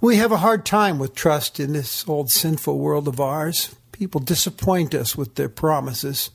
We 0.00 0.16
have 0.16 0.30
a 0.30 0.36
hard 0.36 0.64
time 0.64 1.00
with 1.00 1.16
trust 1.16 1.58
in 1.58 1.72
this 1.72 2.06
old 2.08 2.30
sinful 2.30 2.78
world 2.78 3.08
of 3.08 3.18
ours. 3.18 3.74
People 3.90 4.20
disappoint 4.20 4.94
us 4.94 5.16
with 5.16 5.34
their 5.34 5.48
promises. 5.48 6.30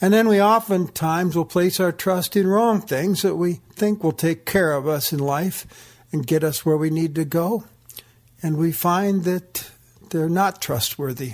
And 0.00 0.14
then 0.14 0.28
we 0.28 0.40
oftentimes 0.40 1.34
will 1.34 1.44
place 1.44 1.80
our 1.80 1.90
trust 1.90 2.36
in 2.36 2.46
wrong 2.46 2.80
things 2.80 3.22
that 3.22 3.34
we 3.34 3.54
think 3.72 4.04
will 4.04 4.12
take 4.12 4.46
care 4.46 4.74
of 4.74 4.86
us 4.86 5.12
in 5.12 5.18
life 5.18 5.66
and 6.12 6.24
get 6.24 6.44
us 6.44 6.64
where 6.64 6.76
we 6.76 6.88
need 6.88 7.16
to 7.16 7.24
go. 7.24 7.64
And 8.40 8.58
we 8.58 8.70
find 8.70 9.24
that 9.24 9.68
they're 10.10 10.28
not 10.28 10.62
trustworthy. 10.62 11.32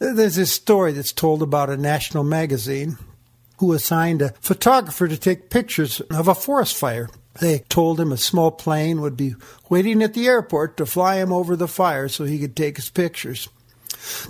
There's 0.00 0.34
this 0.34 0.52
story 0.52 0.92
that's 0.92 1.12
told 1.12 1.42
about 1.42 1.70
a 1.70 1.76
national 1.76 2.24
magazine 2.24 2.98
who 3.58 3.72
assigned 3.72 4.20
a 4.20 4.30
photographer 4.40 5.06
to 5.06 5.16
take 5.16 5.48
pictures 5.48 6.00
of 6.10 6.26
a 6.26 6.34
forest 6.34 6.76
fire. 6.76 7.08
They 7.38 7.60
told 7.68 8.00
him 8.00 8.10
a 8.10 8.16
small 8.16 8.50
plane 8.50 9.00
would 9.00 9.16
be 9.16 9.34
waiting 9.68 10.02
at 10.02 10.14
the 10.14 10.26
airport 10.26 10.76
to 10.76 10.86
fly 10.86 11.16
him 11.16 11.32
over 11.32 11.54
the 11.54 11.68
fire 11.68 12.08
so 12.08 12.24
he 12.24 12.38
could 12.38 12.56
take 12.56 12.76
his 12.76 12.90
pictures. 12.90 13.48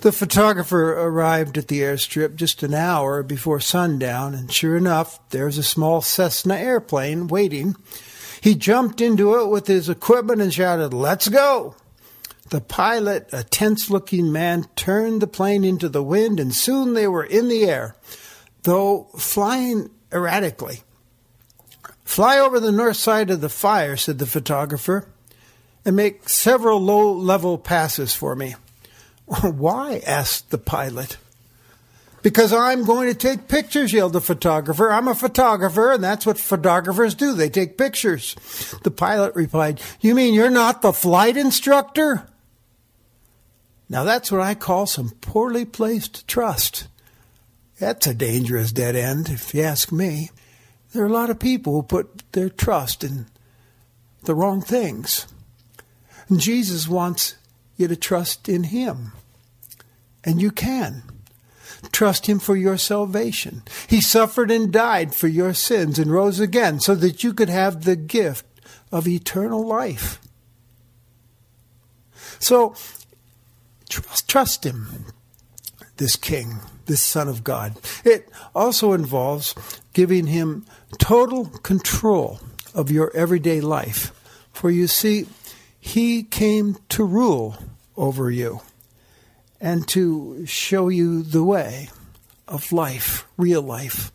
The 0.01 0.11
photographer 0.11 0.93
arrived 0.93 1.57
at 1.57 1.67
the 1.67 1.81
airstrip 1.81 2.35
just 2.35 2.61
an 2.61 2.73
hour 2.73 3.23
before 3.23 3.59
sundown, 3.59 4.35
and 4.35 4.51
sure 4.51 4.75
enough, 4.75 5.19
there's 5.29 5.57
a 5.57 5.63
small 5.63 6.01
Cessna 6.01 6.55
airplane 6.55 7.27
waiting. 7.27 7.75
He 8.41 8.55
jumped 8.55 9.01
into 9.01 9.39
it 9.39 9.47
with 9.47 9.67
his 9.67 9.87
equipment 9.87 10.41
and 10.41 10.53
shouted, 10.53 10.93
Let's 10.93 11.29
go! 11.29 11.75
The 12.49 12.61
pilot, 12.61 13.29
a 13.31 13.43
tense 13.43 13.89
looking 13.89 14.31
man, 14.31 14.65
turned 14.75 15.21
the 15.21 15.27
plane 15.27 15.63
into 15.63 15.87
the 15.87 16.03
wind, 16.03 16.39
and 16.39 16.53
soon 16.53 16.93
they 16.93 17.07
were 17.07 17.23
in 17.23 17.47
the 17.47 17.63
air, 17.63 17.95
though 18.63 19.07
flying 19.17 19.89
erratically. 20.11 20.81
Fly 22.11 22.39
over 22.39 22.59
the 22.59 22.73
north 22.73 22.97
side 22.97 23.29
of 23.29 23.39
the 23.39 23.47
fire, 23.47 23.95
said 23.95 24.19
the 24.19 24.25
photographer, 24.25 25.07
and 25.85 25.95
make 25.95 26.27
several 26.27 26.77
low 26.77 27.13
level 27.13 27.57
passes 27.57 28.13
for 28.13 28.35
me. 28.35 28.55
Why? 29.41 30.01
asked 30.05 30.49
the 30.49 30.57
pilot. 30.57 31.15
Because 32.21 32.51
I'm 32.51 32.83
going 32.83 33.07
to 33.07 33.13
take 33.13 33.47
pictures, 33.47 33.93
yelled 33.93 34.11
the 34.11 34.19
photographer. 34.19 34.91
I'm 34.91 35.07
a 35.07 35.15
photographer, 35.15 35.93
and 35.93 36.03
that's 36.03 36.25
what 36.25 36.37
photographers 36.37 37.15
do. 37.15 37.33
They 37.33 37.49
take 37.49 37.77
pictures. 37.77 38.35
The 38.83 38.91
pilot 38.91 39.33
replied, 39.33 39.79
You 40.01 40.13
mean 40.13 40.33
you're 40.33 40.49
not 40.49 40.81
the 40.81 40.91
flight 40.91 41.37
instructor? 41.37 42.27
Now 43.87 44.03
that's 44.03 44.33
what 44.33 44.41
I 44.41 44.53
call 44.53 44.85
some 44.85 45.11
poorly 45.21 45.63
placed 45.63 46.27
trust. 46.27 46.89
That's 47.79 48.05
a 48.05 48.13
dangerous 48.13 48.73
dead 48.73 48.97
end, 48.97 49.29
if 49.29 49.53
you 49.53 49.61
ask 49.61 49.93
me. 49.93 50.29
There 50.93 51.03
are 51.03 51.07
a 51.07 51.13
lot 51.13 51.29
of 51.29 51.39
people 51.39 51.73
who 51.73 51.83
put 51.83 52.31
their 52.33 52.49
trust 52.49 53.03
in 53.03 53.27
the 54.23 54.35
wrong 54.35 54.61
things. 54.61 55.27
And 56.27 56.39
Jesus 56.39 56.87
wants 56.87 57.35
you 57.77 57.87
to 57.87 57.95
trust 57.95 58.49
in 58.49 58.65
Him. 58.65 59.13
And 60.23 60.41
you 60.41 60.51
can. 60.51 61.03
trust 61.91 62.27
him 62.27 62.39
for 62.39 62.55
your 62.55 62.77
salvation. 62.77 63.63
He 63.87 64.01
suffered 64.01 64.51
and 64.51 64.71
died 64.71 65.15
for 65.15 65.27
your 65.27 65.53
sins 65.53 65.97
and 65.97 66.11
rose 66.11 66.39
again 66.39 66.79
so 66.79 66.93
that 66.95 67.23
you 67.23 67.33
could 67.33 67.49
have 67.49 67.83
the 67.83 67.95
gift 67.95 68.45
of 68.91 69.07
eternal 69.07 69.65
life. 69.65 70.21
So, 72.39 72.75
trust, 73.89 74.29
trust 74.29 74.63
him, 74.65 75.05
this 75.97 76.15
king, 76.15 76.59
this 76.85 77.01
son 77.01 77.27
of 77.27 77.43
God. 77.43 77.77
It 78.03 78.29
also 78.53 78.93
involves 78.93 79.55
giving 79.93 80.27
him 80.27 80.65
total 80.97 81.45
control 81.45 82.39
of 82.73 82.91
your 82.91 83.11
everyday 83.15 83.61
life. 83.61 84.11
For 84.53 84.69
you 84.69 84.87
see, 84.87 85.27
he 85.79 86.23
came 86.23 86.77
to 86.89 87.03
rule 87.03 87.57
over 87.97 88.29
you 88.29 88.61
and 89.59 89.87
to 89.89 90.45
show 90.45 90.89
you 90.89 91.23
the 91.23 91.43
way 91.43 91.89
of 92.47 92.71
life, 92.71 93.27
real 93.37 93.61
life. 93.61 94.11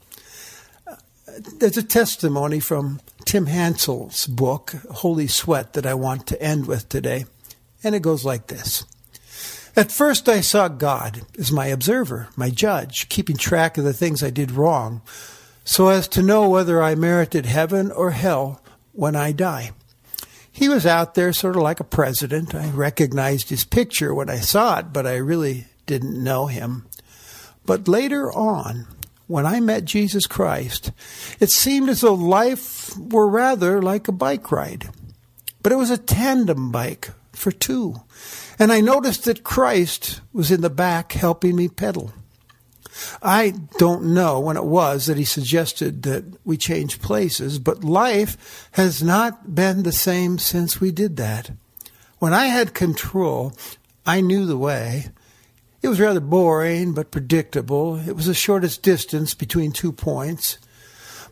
There's 1.59 1.77
a 1.77 1.83
testimony 1.83 2.61
from 2.61 3.01
Tim 3.25 3.47
Hansel's 3.47 4.27
book, 4.27 4.75
Holy 4.91 5.27
Sweat, 5.27 5.75
that 5.75 5.87
I 5.87 5.95
want 5.95 6.27
to 6.29 6.41
end 6.43 6.67
with 6.67 6.89
today. 6.89 7.27
And 7.83 7.95
it 7.95 8.03
goes 8.03 8.25
like 8.25 8.47
this. 8.47 8.85
At 9.77 9.93
first, 9.93 10.29
I 10.29 10.41
saw 10.41 10.69
God 10.69 11.23
as 11.39 11.53
my 11.53 11.67
observer, 11.67 12.29
my 12.37 12.49
judge, 12.49 13.11
keeping 13.11 13.37
track 13.37 13.77
of 13.77 13.85
the 13.85 13.93
things 13.93 14.23
I 14.23 14.31
did 14.31 14.51
wrong, 14.51 15.03
so 15.67 15.89
as 15.89 16.07
to 16.07 16.23
know 16.23 16.49
whether 16.49 16.81
I 16.81 16.95
merited 16.95 17.45
heaven 17.45 17.91
or 17.91 18.13
hell 18.13 18.63
when 18.93 19.17
I 19.17 19.33
die. 19.33 19.73
He 20.51 20.69
was 20.69 20.87
out 20.87 21.15
there 21.15 21.33
sort 21.33 21.57
of 21.57 21.63
like 21.63 21.81
a 21.81 21.85
president. 21.85 22.55
I 22.55 22.71
recognized 22.71 23.51
his 23.51 23.65
picture 23.65 24.15
when 24.15 24.31
I 24.31 24.39
saw 24.39 24.79
it, 24.79 24.93
but 24.93 25.07
I 25.07 25.17
really 25.17 25.67
didn't 25.85 26.23
know 26.23 26.47
him. 26.47 26.87
But 27.67 27.89
later 27.89 28.33
on, 28.33 28.87
when 29.27 29.45
I 29.45 29.59
met 29.59 29.85
Jesus 29.85 30.29
Christ, 30.29 30.93
it 31.41 31.51
seemed 31.51 31.91
as 31.91 32.01
though 32.01 32.15
life 32.15 32.97
were 32.97 33.29
rather 33.29 33.83
like 33.83 34.07
a 34.07 34.13
bike 34.13 34.53
ride. 34.53 34.89
But 35.63 35.73
it 35.73 35.77
was 35.77 35.91
a 35.91 35.99
tandem 35.99 36.71
bike 36.71 37.11
for 37.33 37.51
two. 37.51 37.97
And 38.57 38.73
I 38.73 38.81
noticed 38.81 39.25
that 39.25 39.43
Christ 39.43 40.21
was 40.33 40.53
in 40.53 40.61
the 40.61 40.71
back 40.71 41.13
helping 41.13 41.57
me 41.57 41.69
pedal. 41.69 42.13
I 43.23 43.55
don't 43.79 44.15
know 44.15 44.41
when 44.41 44.57
it 44.57 44.65
was 44.65 45.07
that 45.07 45.17
he 45.17 45.25
suggested 45.25 46.03
that 46.03 46.25
we 46.45 46.57
change 46.57 47.01
places, 47.01 47.59
but 47.59 47.85
life 47.85 48.69
has 48.73 49.03
not 49.03 49.55
been 49.55 49.83
the 49.83 49.93
same 49.93 50.39
since 50.39 50.81
we 50.81 50.91
did 50.91 51.17
that. 51.17 51.51
When 52.19 52.33
I 52.33 52.47
had 52.47 52.75
control, 52.75 53.53
I 54.07 54.21
knew 54.21 54.47
the 54.47 54.57
way. 54.57 55.07
It 55.83 55.89
was 55.89 56.01
rather 56.01 56.21
boring, 56.21 56.93
but 56.95 57.11
predictable. 57.11 57.97
It 57.97 58.17
was 58.17 58.27
the 58.27 58.35
shortest 58.35 58.83
distance 58.83 59.35
between 59.35 59.73
two 59.73 59.93
points. 59.93 60.59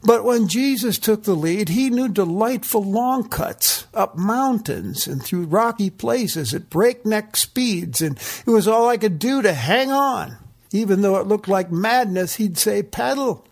But 0.04 0.22
when 0.22 0.48
Jesus 0.48 0.98
took 0.98 1.22
the 1.22 1.34
lead, 1.34 1.70
he 1.70 1.88
knew 1.88 2.08
delightful 2.08 2.84
long 2.84 3.28
cuts 3.30 3.86
up 3.94 4.18
mountains 4.18 5.06
and 5.06 5.22
through 5.22 5.46
rocky 5.46 5.88
places 5.88 6.52
at 6.52 6.68
breakneck 6.68 7.36
speeds, 7.36 8.02
and 8.02 8.18
it 8.46 8.50
was 8.50 8.68
all 8.68 8.88
I 8.88 8.98
could 8.98 9.18
do 9.18 9.40
to 9.40 9.54
hang 9.54 9.90
on. 9.90 10.36
Even 10.74 11.02
though 11.02 11.18
it 11.18 11.28
looked 11.28 11.46
like 11.46 11.70
madness, 11.70 12.34
he'd 12.34 12.58
say, 12.58 12.82
Pedal. 12.82 13.46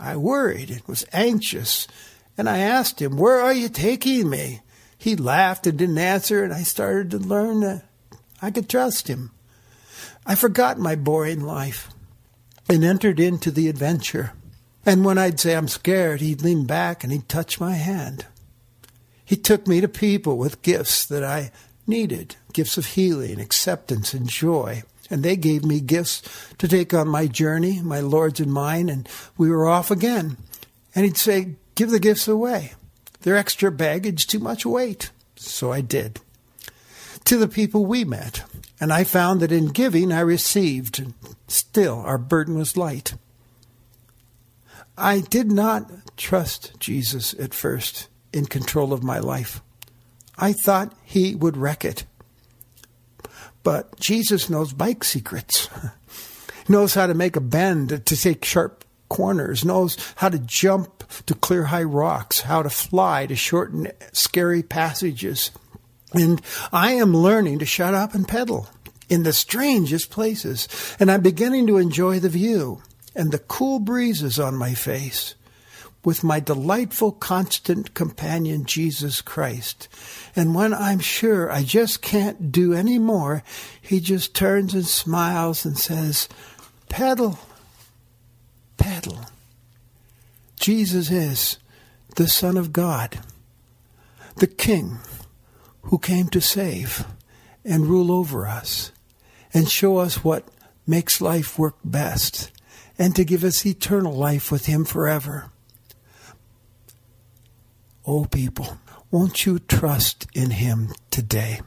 I 0.00 0.16
worried 0.16 0.68
and 0.68 0.82
was 0.88 1.06
anxious, 1.12 1.86
and 2.36 2.48
I 2.48 2.58
asked 2.58 3.00
him, 3.00 3.16
Where 3.16 3.40
are 3.40 3.52
you 3.52 3.68
taking 3.68 4.28
me? 4.28 4.60
He 4.98 5.14
laughed 5.14 5.68
and 5.68 5.78
didn't 5.78 5.98
answer, 5.98 6.42
and 6.42 6.52
I 6.52 6.64
started 6.64 7.12
to 7.12 7.18
learn 7.18 7.60
that 7.60 7.84
I 8.42 8.50
could 8.50 8.68
trust 8.68 9.06
him. 9.06 9.30
I 10.26 10.34
forgot 10.34 10.76
my 10.76 10.96
boring 10.96 11.40
life 11.40 11.88
and 12.68 12.82
entered 12.82 13.20
into 13.20 13.52
the 13.52 13.68
adventure. 13.68 14.32
And 14.84 15.04
when 15.04 15.18
I'd 15.18 15.38
say 15.38 15.54
I'm 15.54 15.68
scared, 15.68 16.20
he'd 16.20 16.42
lean 16.42 16.66
back 16.66 17.04
and 17.04 17.12
he'd 17.12 17.28
touch 17.28 17.60
my 17.60 17.74
hand. 17.74 18.26
He 19.24 19.36
took 19.36 19.68
me 19.68 19.80
to 19.80 19.88
people 19.88 20.36
with 20.36 20.62
gifts 20.62 21.06
that 21.06 21.22
I 21.22 21.52
needed 21.86 22.34
gifts 22.52 22.76
of 22.76 22.86
healing, 22.86 23.38
acceptance, 23.38 24.12
and 24.12 24.28
joy 24.28 24.82
and 25.10 25.22
they 25.22 25.36
gave 25.36 25.64
me 25.64 25.80
gifts 25.80 26.22
to 26.58 26.68
take 26.68 26.94
on 26.94 27.08
my 27.08 27.26
journey, 27.26 27.80
my 27.82 28.00
Lord's 28.00 28.40
and 28.40 28.52
mine, 28.52 28.88
and 28.88 29.08
we 29.36 29.50
were 29.50 29.68
off 29.68 29.90
again. 29.90 30.36
And 30.94 31.04
he'd 31.04 31.16
say, 31.16 31.56
Give 31.74 31.90
the 31.90 32.00
gifts 32.00 32.28
away. 32.28 32.74
They're 33.20 33.36
extra 33.36 33.70
baggage, 33.72 34.26
too 34.26 34.38
much 34.38 34.64
weight. 34.64 35.10
So 35.36 35.72
I 35.72 35.80
did. 35.80 36.20
To 37.24 37.36
the 37.36 37.48
people 37.48 37.84
we 37.84 38.04
met, 38.04 38.44
and 38.80 38.92
I 38.92 39.04
found 39.04 39.40
that 39.40 39.52
in 39.52 39.68
giving 39.68 40.12
I 40.12 40.20
received, 40.20 40.98
and 40.98 41.14
still 41.48 42.00
our 42.00 42.18
burden 42.18 42.56
was 42.56 42.76
light. 42.76 43.14
I 44.96 45.20
did 45.20 45.50
not 45.50 45.90
trust 46.16 46.78
Jesus 46.78 47.34
at 47.38 47.54
first 47.54 48.08
in 48.32 48.46
control 48.46 48.92
of 48.92 49.02
my 49.02 49.18
life. 49.18 49.62
I 50.36 50.52
thought 50.52 50.94
he 51.04 51.34
would 51.34 51.56
wreck 51.56 51.84
it. 51.84 52.04
But 53.62 53.98
Jesus 54.00 54.48
knows 54.48 54.72
bike 54.72 55.04
secrets. 55.04 55.68
knows 56.68 56.94
how 56.94 57.06
to 57.06 57.14
make 57.14 57.36
a 57.36 57.40
bend 57.40 58.06
to 58.06 58.16
take 58.16 58.44
sharp 58.44 58.84
corners, 59.08 59.64
knows 59.64 59.96
how 60.16 60.28
to 60.28 60.38
jump 60.38 61.04
to 61.26 61.34
clear 61.34 61.64
high 61.64 61.82
rocks, 61.82 62.42
how 62.42 62.62
to 62.62 62.70
fly 62.70 63.26
to 63.26 63.36
shorten 63.36 63.90
scary 64.12 64.62
passages. 64.62 65.50
And 66.14 66.40
I 66.72 66.92
am 66.92 67.16
learning 67.16 67.58
to 67.58 67.66
shut 67.66 67.94
up 67.94 68.14
and 68.14 68.26
pedal 68.26 68.68
in 69.08 69.24
the 69.24 69.32
strangest 69.32 70.10
places. 70.10 70.68
And 70.98 71.10
I'm 71.10 71.22
beginning 71.22 71.66
to 71.66 71.78
enjoy 71.78 72.20
the 72.20 72.28
view 72.28 72.82
and 73.14 73.32
the 73.32 73.38
cool 73.38 73.80
breezes 73.80 74.38
on 74.38 74.54
my 74.54 74.74
face 74.74 75.34
with 76.04 76.24
my 76.24 76.40
delightful 76.40 77.12
constant 77.12 77.94
companion, 77.94 78.64
Jesus 78.64 79.20
Christ. 79.20 79.88
And 80.34 80.54
when 80.54 80.72
I'm 80.72 80.98
sure 80.98 81.52
I 81.52 81.62
just 81.62 82.00
can't 82.00 82.50
do 82.50 82.72
any 82.72 82.98
more, 82.98 83.42
he 83.80 84.00
just 84.00 84.34
turns 84.34 84.74
and 84.74 84.86
smiles 84.86 85.64
and 85.64 85.78
says, 85.78 86.28
Pedal, 86.88 87.38
pedal. 88.78 89.26
Jesus 90.58 91.10
is 91.10 91.58
the 92.16 92.28
Son 92.28 92.56
of 92.56 92.72
God, 92.72 93.20
the 94.36 94.46
King 94.46 94.98
who 95.82 95.98
came 95.98 96.28
to 96.28 96.40
save 96.40 97.06
and 97.64 97.86
rule 97.86 98.10
over 98.10 98.46
us 98.46 98.92
and 99.52 99.68
show 99.68 99.98
us 99.98 100.24
what 100.24 100.48
makes 100.86 101.20
life 101.20 101.58
work 101.58 101.76
best 101.84 102.50
and 102.98 103.14
to 103.16 103.24
give 103.24 103.44
us 103.44 103.64
eternal 103.64 104.12
life 104.12 104.50
with 104.50 104.66
Him 104.66 104.84
forever. 104.84 105.50
Oh, 108.06 108.24
people, 108.24 108.78
won't 109.10 109.44
you 109.44 109.58
trust 109.58 110.26
in 110.34 110.52
Him 110.52 110.92
today 111.10 111.60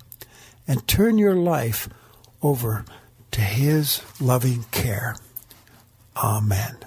and 0.68 0.88
turn 0.88 1.18
your 1.18 1.36
life 1.36 1.88
over 2.42 2.86
to 3.32 3.42
His 3.42 4.02
loving 4.20 4.66
care? 4.72 5.16
Amen. 6.18 6.78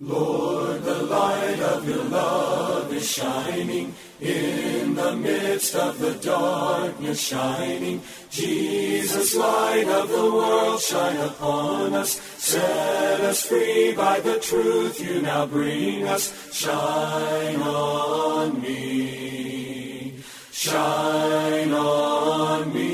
Lord, 0.00 0.82
the 0.82 1.02
light 1.02 1.60
of 1.60 1.88
your 1.88 2.04
love 2.04 2.92
is 2.92 3.10
shining 3.10 3.94
in 4.24 4.94
the 4.94 5.16
midst 5.16 5.74
of 5.74 5.98
the 5.98 6.14
darkness 6.14 7.20
shining. 7.20 8.00
Jesus, 8.30 9.36
light 9.36 9.86
of 9.86 10.08
the 10.08 10.30
world, 10.32 10.80
shine 10.80 11.16
upon 11.18 11.94
us. 11.94 12.12
Set 12.38 13.20
us 13.20 13.46
free 13.46 13.92
by 13.94 14.20
the 14.20 14.38
truth 14.38 15.00
you 15.00 15.20
now 15.22 15.46
bring 15.46 16.06
us. 16.08 16.52
Shine 16.52 17.60
on 17.60 18.60
me. 18.62 20.14
Shine 20.50 21.72
on 21.72 22.72
me. 22.72 22.93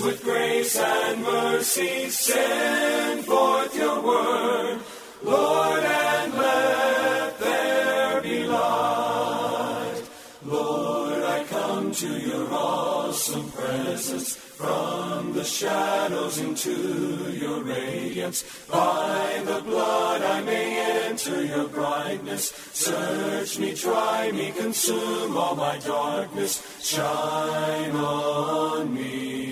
With 0.00 0.22
grace 0.22 0.76
and 0.78 1.22
mercy. 1.22 2.08
Send 2.10 3.24
forth 3.24 3.74
your 3.76 4.00
word, 4.00 4.78
Lord, 5.22 5.82
and 5.82 6.34
let 6.34 7.38
there 7.38 8.20
be 8.20 8.44
light. 8.44 10.02
Lord, 10.44 11.22
I 11.22 11.44
come 11.44 11.90
to 11.92 12.08
your 12.18 12.52
awesome 12.52 13.50
presence 13.50 14.36
from 14.36 15.32
the 15.32 15.44
shadows 15.44 16.38
into 16.38 17.32
your 17.32 17.62
radiance. 17.62 18.44
By 18.70 19.42
the 19.44 19.62
blood 19.62 20.22
I 20.22 20.42
may 20.42 21.06
enter 21.06 21.44
your 21.44 21.68
brightness. 21.68 22.52
Search 22.72 23.58
me, 23.58 23.74
try 23.74 24.30
me, 24.32 24.52
consume 24.52 25.36
all 25.36 25.56
my 25.56 25.78
darkness. 25.78 26.62
Shine 26.82 27.96
on 27.96 28.94
me. 28.94 29.47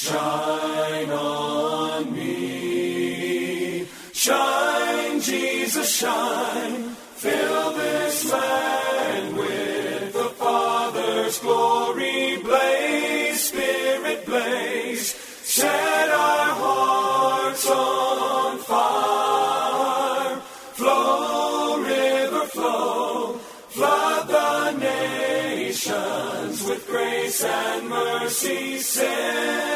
Shine 0.00 1.10
on 1.10 2.14
me. 2.14 3.84
Shine, 4.12 5.20
Jesus, 5.20 5.92
shine. 5.92 6.90
Fill 7.16 7.72
this 7.72 8.32
land 8.32 9.36
with 9.36 10.12
the 10.12 10.28
Father's 10.38 11.40
glory. 11.40 12.36
Blaze, 12.44 13.40
Spirit, 13.40 14.24
blaze. 14.24 15.16
Set 15.16 16.10
our 16.10 16.54
hearts 16.62 17.68
on 17.68 18.58
fire. 18.58 20.36
Flow, 20.78 21.82
river, 21.82 22.46
flow. 22.46 23.32
Flood 23.68 24.28
the 24.28 24.70
nations 24.78 26.62
with 26.62 26.86
grace 26.86 27.42
and 27.42 27.88
mercy. 27.88 28.78
Send 28.78 29.67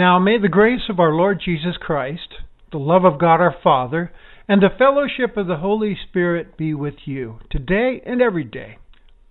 Now 0.00 0.18
may 0.18 0.38
the 0.38 0.48
grace 0.48 0.88
of 0.88 0.98
our 0.98 1.12
Lord 1.12 1.42
Jesus 1.44 1.76
Christ, 1.78 2.36
the 2.72 2.78
love 2.78 3.04
of 3.04 3.20
God 3.20 3.42
our 3.42 3.54
Father, 3.62 4.10
and 4.48 4.62
the 4.62 4.70
fellowship 4.78 5.36
of 5.36 5.46
the 5.46 5.58
Holy 5.58 5.94
Spirit 6.08 6.56
be 6.56 6.72
with 6.72 6.94
you 7.04 7.38
today 7.50 8.00
and 8.06 8.22
every 8.22 8.44
day. 8.44 8.78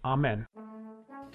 Amen. 0.06 0.46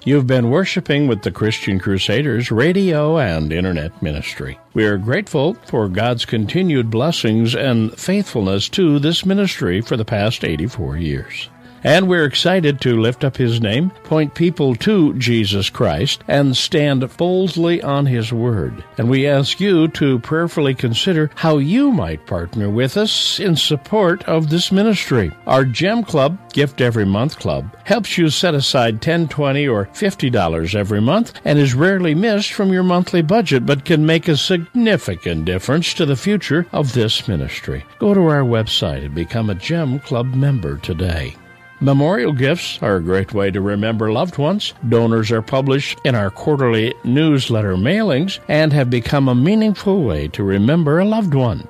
You've 0.05 0.29
been 0.29 0.51
worshiping 0.51 1.09
with 1.09 1.23
the 1.23 1.33
Christian 1.33 1.81
Crusaders 1.81 2.53
radio 2.53 3.19
and 3.19 3.53
internet 3.53 4.01
ministry. 4.01 4.57
We 4.73 4.85
are 4.85 4.99
grateful 4.99 5.55
for 5.67 5.89
God's 5.89 6.25
continued 6.25 6.89
blessings 6.89 7.57
and 7.57 7.93
faithfulness 7.99 8.69
to 8.69 9.01
this 9.01 9.27
ministry 9.27 9.81
for 9.81 9.97
the 9.97 10.05
past 10.05 10.45
84 10.45 10.99
years. 10.99 11.51
And 11.85 12.09
we're 12.09 12.25
excited 12.25 12.81
to 12.81 12.99
lift 12.99 13.25
up 13.25 13.37
His 13.37 13.61
name, 13.61 13.91
point 14.05 14.35
people 14.35 14.75
to 14.77 15.13
Jesus 15.15 15.69
Christ, 15.69 16.25
and 16.29 16.57
stand 16.57 17.15
boldly 17.19 17.83
on 17.83 18.07
His 18.07 18.33
Word. 18.33 18.83
And 18.97 19.11
we 19.11 19.27
ask 19.27 19.61
you 19.61 19.89
to 19.89 20.19
prayerfully 20.21 20.75
consider 20.75 21.31
how 21.35 21.59
you 21.59 21.93
might 21.93 22.27
partner 22.27 22.71
with 22.71 22.97
us 22.97 23.39
in 23.39 23.55
support 23.55 24.25
of 24.25 24.49
this 24.49 24.73
ministry. 24.73 25.31
Our 25.47 25.67
Gem 25.67 26.05
Club, 26.05 26.39
Gift 26.55 26.81
Every 26.81 27.05
Month 27.05 27.39
Club, 27.39 27.77
helps 27.85 28.17
you 28.17 28.31
set 28.31 28.55
aside 28.55 29.03
$10, 29.03 29.29
$20, 29.29 29.71
or 29.71 29.85
$50 29.87 30.75
every 30.75 31.03
month 31.03 31.39
and 31.45 31.59
is 31.59 31.75
rarely 31.75 32.15
missed 32.15 32.55
from 32.55 32.73
your 32.73 32.83
monthly 32.83 33.21
budget, 33.21 33.67
but 33.67 33.85
can 33.85 34.07
make 34.07 34.27
a 34.27 34.39
significant 34.39 35.45
difference 35.45 35.93
to 35.93 36.07
the 36.07 36.17
future 36.17 36.67
of 36.73 36.95
this 36.95 37.29
ministry. 37.29 37.85
Go 37.99 38.15
to 38.15 38.23
our 38.23 38.41
website 38.41 39.05
and 39.05 39.15
become 39.15 39.51
a 39.51 39.55
Gem 39.55 40.01
Club 40.01 40.35
member 40.35 40.79
today. 40.79 41.37
Memorial 41.81 42.33
gifts 42.33 42.79
are 42.83 42.97
a 42.97 43.03
great 43.03 43.35
way 43.35 43.51
to 43.51 43.61
remember 43.61 44.13
loved 44.13 44.39
ones. 44.39 44.75
Donors 44.89 45.33
are 45.33 45.43
published 45.43 45.99
in 46.05 46.15
our 46.15 46.31
quarterly 46.31 46.95
newsletter 47.03 47.77
mailings 47.77 48.39
and 48.49 48.73
have 48.73 48.89
become 48.89 49.29
a 49.29 49.35
meaningful 49.35 50.05
way 50.05 50.29
to 50.29 50.45
remember 50.45 51.01
a 51.01 51.05
loved 51.05 51.35
one. 51.35 51.67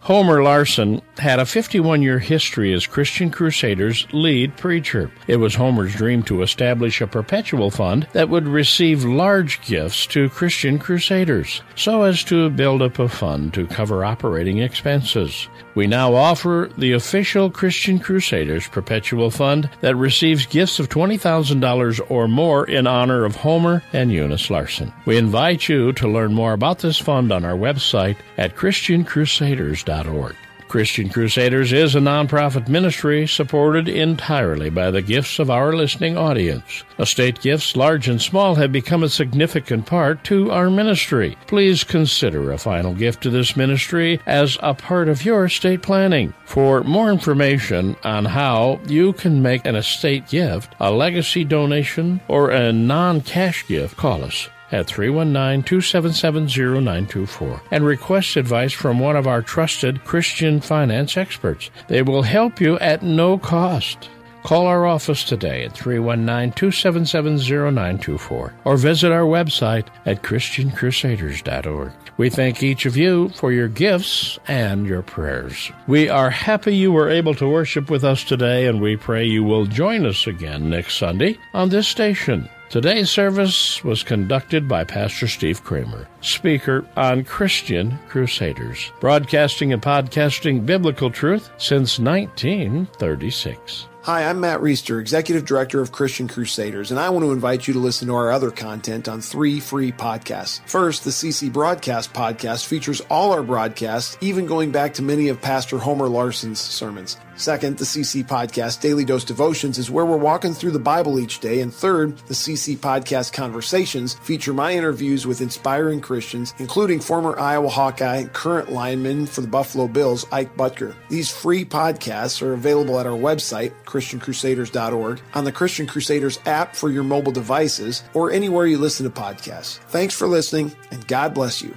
Homer 0.00 0.42
Larson 0.42 1.02
had 1.18 1.38
a 1.38 1.46
51 1.46 2.02
year 2.02 2.18
history 2.18 2.72
as 2.72 2.86
Christian 2.86 3.30
Crusaders' 3.30 4.06
lead 4.12 4.56
preacher. 4.56 5.10
It 5.26 5.36
was 5.36 5.54
Homer's 5.54 5.94
dream 5.94 6.22
to 6.24 6.42
establish 6.42 7.00
a 7.00 7.06
perpetual 7.06 7.70
fund 7.70 8.06
that 8.12 8.28
would 8.28 8.46
receive 8.46 9.04
large 9.04 9.60
gifts 9.66 10.06
to 10.08 10.28
Christian 10.30 10.78
Crusaders, 10.78 11.62
so 11.74 12.02
as 12.02 12.24
to 12.24 12.50
build 12.50 12.82
up 12.82 12.98
a 12.98 13.08
fund 13.08 13.54
to 13.54 13.66
cover 13.66 14.04
operating 14.04 14.58
expenses. 14.58 15.48
We 15.74 15.86
now 15.86 16.14
offer 16.14 16.70
the 16.76 16.92
official 16.92 17.50
Christian 17.50 17.98
Crusaders 17.98 18.66
Perpetual 18.66 19.30
Fund 19.30 19.70
that 19.80 19.96
receives 19.96 20.46
gifts 20.46 20.80
of 20.80 20.88
$20,000 20.88 22.10
or 22.10 22.26
more 22.26 22.66
in 22.66 22.86
honor 22.86 23.24
of 23.24 23.36
Homer 23.36 23.82
and 23.92 24.10
Eunice 24.10 24.50
Larson. 24.50 24.92
We 25.04 25.16
invite 25.16 25.68
you 25.68 25.92
to 25.92 26.08
learn 26.08 26.34
more 26.34 26.52
about 26.52 26.80
this 26.80 26.98
fund 26.98 27.30
on 27.30 27.44
our 27.44 27.56
website 27.56 28.16
at 28.36 28.56
ChristianCrusaders.org. 28.56 30.34
Christian 30.68 31.08
Crusaders 31.08 31.72
is 31.72 31.94
a 31.94 32.00
nonprofit 32.00 32.68
ministry 32.68 33.26
supported 33.26 33.88
entirely 33.88 34.70
by 34.70 34.90
the 34.90 35.02
gifts 35.02 35.38
of 35.38 35.50
our 35.50 35.74
listening 35.74 36.16
audience. 36.16 36.84
Estate 36.98 37.40
gifts, 37.40 37.76
large 37.76 38.08
and 38.08 38.20
small, 38.20 38.54
have 38.56 38.70
become 38.70 39.02
a 39.02 39.08
significant 39.08 39.86
part 39.86 40.22
to 40.24 40.50
our 40.50 40.70
ministry. 40.70 41.36
Please 41.46 41.84
consider 41.84 42.52
a 42.52 42.58
final 42.58 42.94
gift 42.94 43.22
to 43.22 43.30
this 43.30 43.56
ministry 43.56 44.20
as 44.26 44.58
a 44.62 44.74
part 44.74 45.08
of 45.08 45.24
your 45.24 45.46
estate 45.46 45.82
planning. 45.82 46.34
For 46.44 46.82
more 46.84 47.10
information 47.10 47.96
on 48.04 48.26
how 48.26 48.80
you 48.86 49.14
can 49.14 49.42
make 49.42 49.64
an 49.64 49.76
estate 49.76 50.28
gift, 50.28 50.74
a 50.80 50.90
legacy 50.90 51.44
donation, 51.44 52.20
or 52.28 52.50
a 52.50 52.72
non 52.72 53.22
cash 53.22 53.66
gift, 53.66 53.96
call 53.96 54.24
us 54.24 54.48
at 54.72 54.86
319-277-0924 54.86 57.60
and 57.70 57.84
request 57.84 58.36
advice 58.36 58.72
from 58.72 58.98
one 58.98 59.16
of 59.16 59.26
our 59.26 59.42
trusted 59.42 60.02
Christian 60.04 60.60
finance 60.60 61.16
experts. 61.16 61.70
They 61.88 62.02
will 62.02 62.22
help 62.22 62.60
you 62.60 62.78
at 62.78 63.02
no 63.02 63.38
cost. 63.38 64.10
Call 64.44 64.66
our 64.66 64.86
office 64.86 65.24
today 65.24 65.64
at 65.64 65.74
319-277-0924 65.74 68.52
or 68.64 68.76
visit 68.76 69.10
our 69.12 69.24
website 69.24 69.88
at 70.06 70.22
christiancrusaders.org. 70.22 71.92
We 72.16 72.30
thank 72.30 72.62
each 72.62 72.86
of 72.86 72.96
you 72.96 73.30
for 73.30 73.50
your 73.52 73.66
gifts 73.68 74.38
and 74.48 74.86
your 74.86 75.02
prayers. 75.02 75.70
We 75.86 76.08
are 76.08 76.30
happy 76.30 76.74
you 76.74 76.92
were 76.92 77.10
able 77.10 77.34
to 77.34 77.46
worship 77.48 77.90
with 77.90 78.04
us 78.04 78.24
today 78.24 78.66
and 78.66 78.80
we 78.80 78.96
pray 78.96 79.26
you 79.26 79.44
will 79.44 79.66
join 79.66 80.06
us 80.06 80.26
again 80.26 80.70
next 80.70 80.96
Sunday 80.96 81.36
on 81.52 81.68
this 81.68 81.86
station. 81.86 82.48
Today's 82.70 83.08
service 83.08 83.82
was 83.82 84.02
conducted 84.02 84.68
by 84.68 84.84
Pastor 84.84 85.26
Steve 85.26 85.64
Kramer, 85.64 86.06
speaker 86.20 86.86
on 86.98 87.24
Christian 87.24 87.98
Crusaders, 88.10 88.92
broadcasting 89.00 89.72
and 89.72 89.80
podcasting 89.80 90.66
biblical 90.66 91.10
truth 91.10 91.48
since 91.56 91.98
1936. 91.98 93.88
Hi, 94.02 94.28
I'm 94.28 94.40
Matt 94.40 94.60
Reister, 94.60 95.00
Executive 95.00 95.46
Director 95.46 95.80
of 95.80 95.92
Christian 95.92 96.28
Crusaders, 96.28 96.90
and 96.90 97.00
I 97.00 97.08
want 97.08 97.24
to 97.24 97.32
invite 97.32 97.66
you 97.66 97.72
to 97.72 97.80
listen 97.80 98.08
to 98.08 98.14
our 98.14 98.30
other 98.30 98.50
content 98.50 99.08
on 99.08 99.22
three 99.22 99.60
free 99.60 99.90
podcasts. 99.90 100.60
First, 100.66 101.04
the 101.04 101.10
CC 101.10 101.50
Broadcast 101.50 102.12
podcast 102.12 102.66
features 102.66 103.00
all 103.08 103.32
our 103.32 103.42
broadcasts, 103.42 104.18
even 104.20 104.44
going 104.44 104.72
back 104.72 104.92
to 104.94 105.02
many 105.02 105.28
of 105.28 105.40
Pastor 105.40 105.78
Homer 105.78 106.08
Larson's 106.08 106.60
sermons. 106.60 107.16
Second, 107.38 107.78
the 107.78 107.84
CC 107.84 108.26
Podcast 108.26 108.80
Daily 108.80 109.04
Dose 109.04 109.22
Devotions 109.22 109.78
is 109.78 109.92
where 109.92 110.04
we're 110.04 110.16
walking 110.16 110.52
through 110.52 110.72
the 110.72 110.78
Bible 110.80 111.20
each 111.20 111.38
day. 111.38 111.60
And 111.60 111.72
third, 111.72 112.18
the 112.26 112.34
CC 112.34 112.76
Podcast 112.76 113.32
Conversations 113.32 114.14
feature 114.14 114.52
my 114.52 114.72
interviews 114.72 115.24
with 115.24 115.40
inspiring 115.40 116.00
Christians, 116.00 116.52
including 116.58 116.98
former 116.98 117.38
Iowa 117.38 117.68
Hawkeye 117.68 118.16
and 118.16 118.32
current 118.32 118.72
lineman 118.72 119.26
for 119.26 119.40
the 119.40 119.46
Buffalo 119.46 119.86
Bills, 119.86 120.26
Ike 120.32 120.56
Boettger. 120.56 120.96
These 121.10 121.30
free 121.30 121.64
podcasts 121.64 122.42
are 122.42 122.54
available 122.54 122.98
at 122.98 123.06
our 123.06 123.12
website, 123.12 123.72
ChristianCrusaders.org, 123.84 125.20
on 125.34 125.44
the 125.44 125.52
Christian 125.52 125.86
Crusaders 125.86 126.40
app 126.44 126.74
for 126.74 126.90
your 126.90 127.04
mobile 127.04 127.32
devices, 127.32 128.02
or 128.14 128.32
anywhere 128.32 128.66
you 128.66 128.78
listen 128.78 129.04
to 129.04 129.20
podcasts. 129.20 129.78
Thanks 129.90 130.14
for 130.14 130.26
listening, 130.26 130.74
and 130.90 131.06
God 131.06 131.34
bless 131.34 131.62
you. 131.62 131.72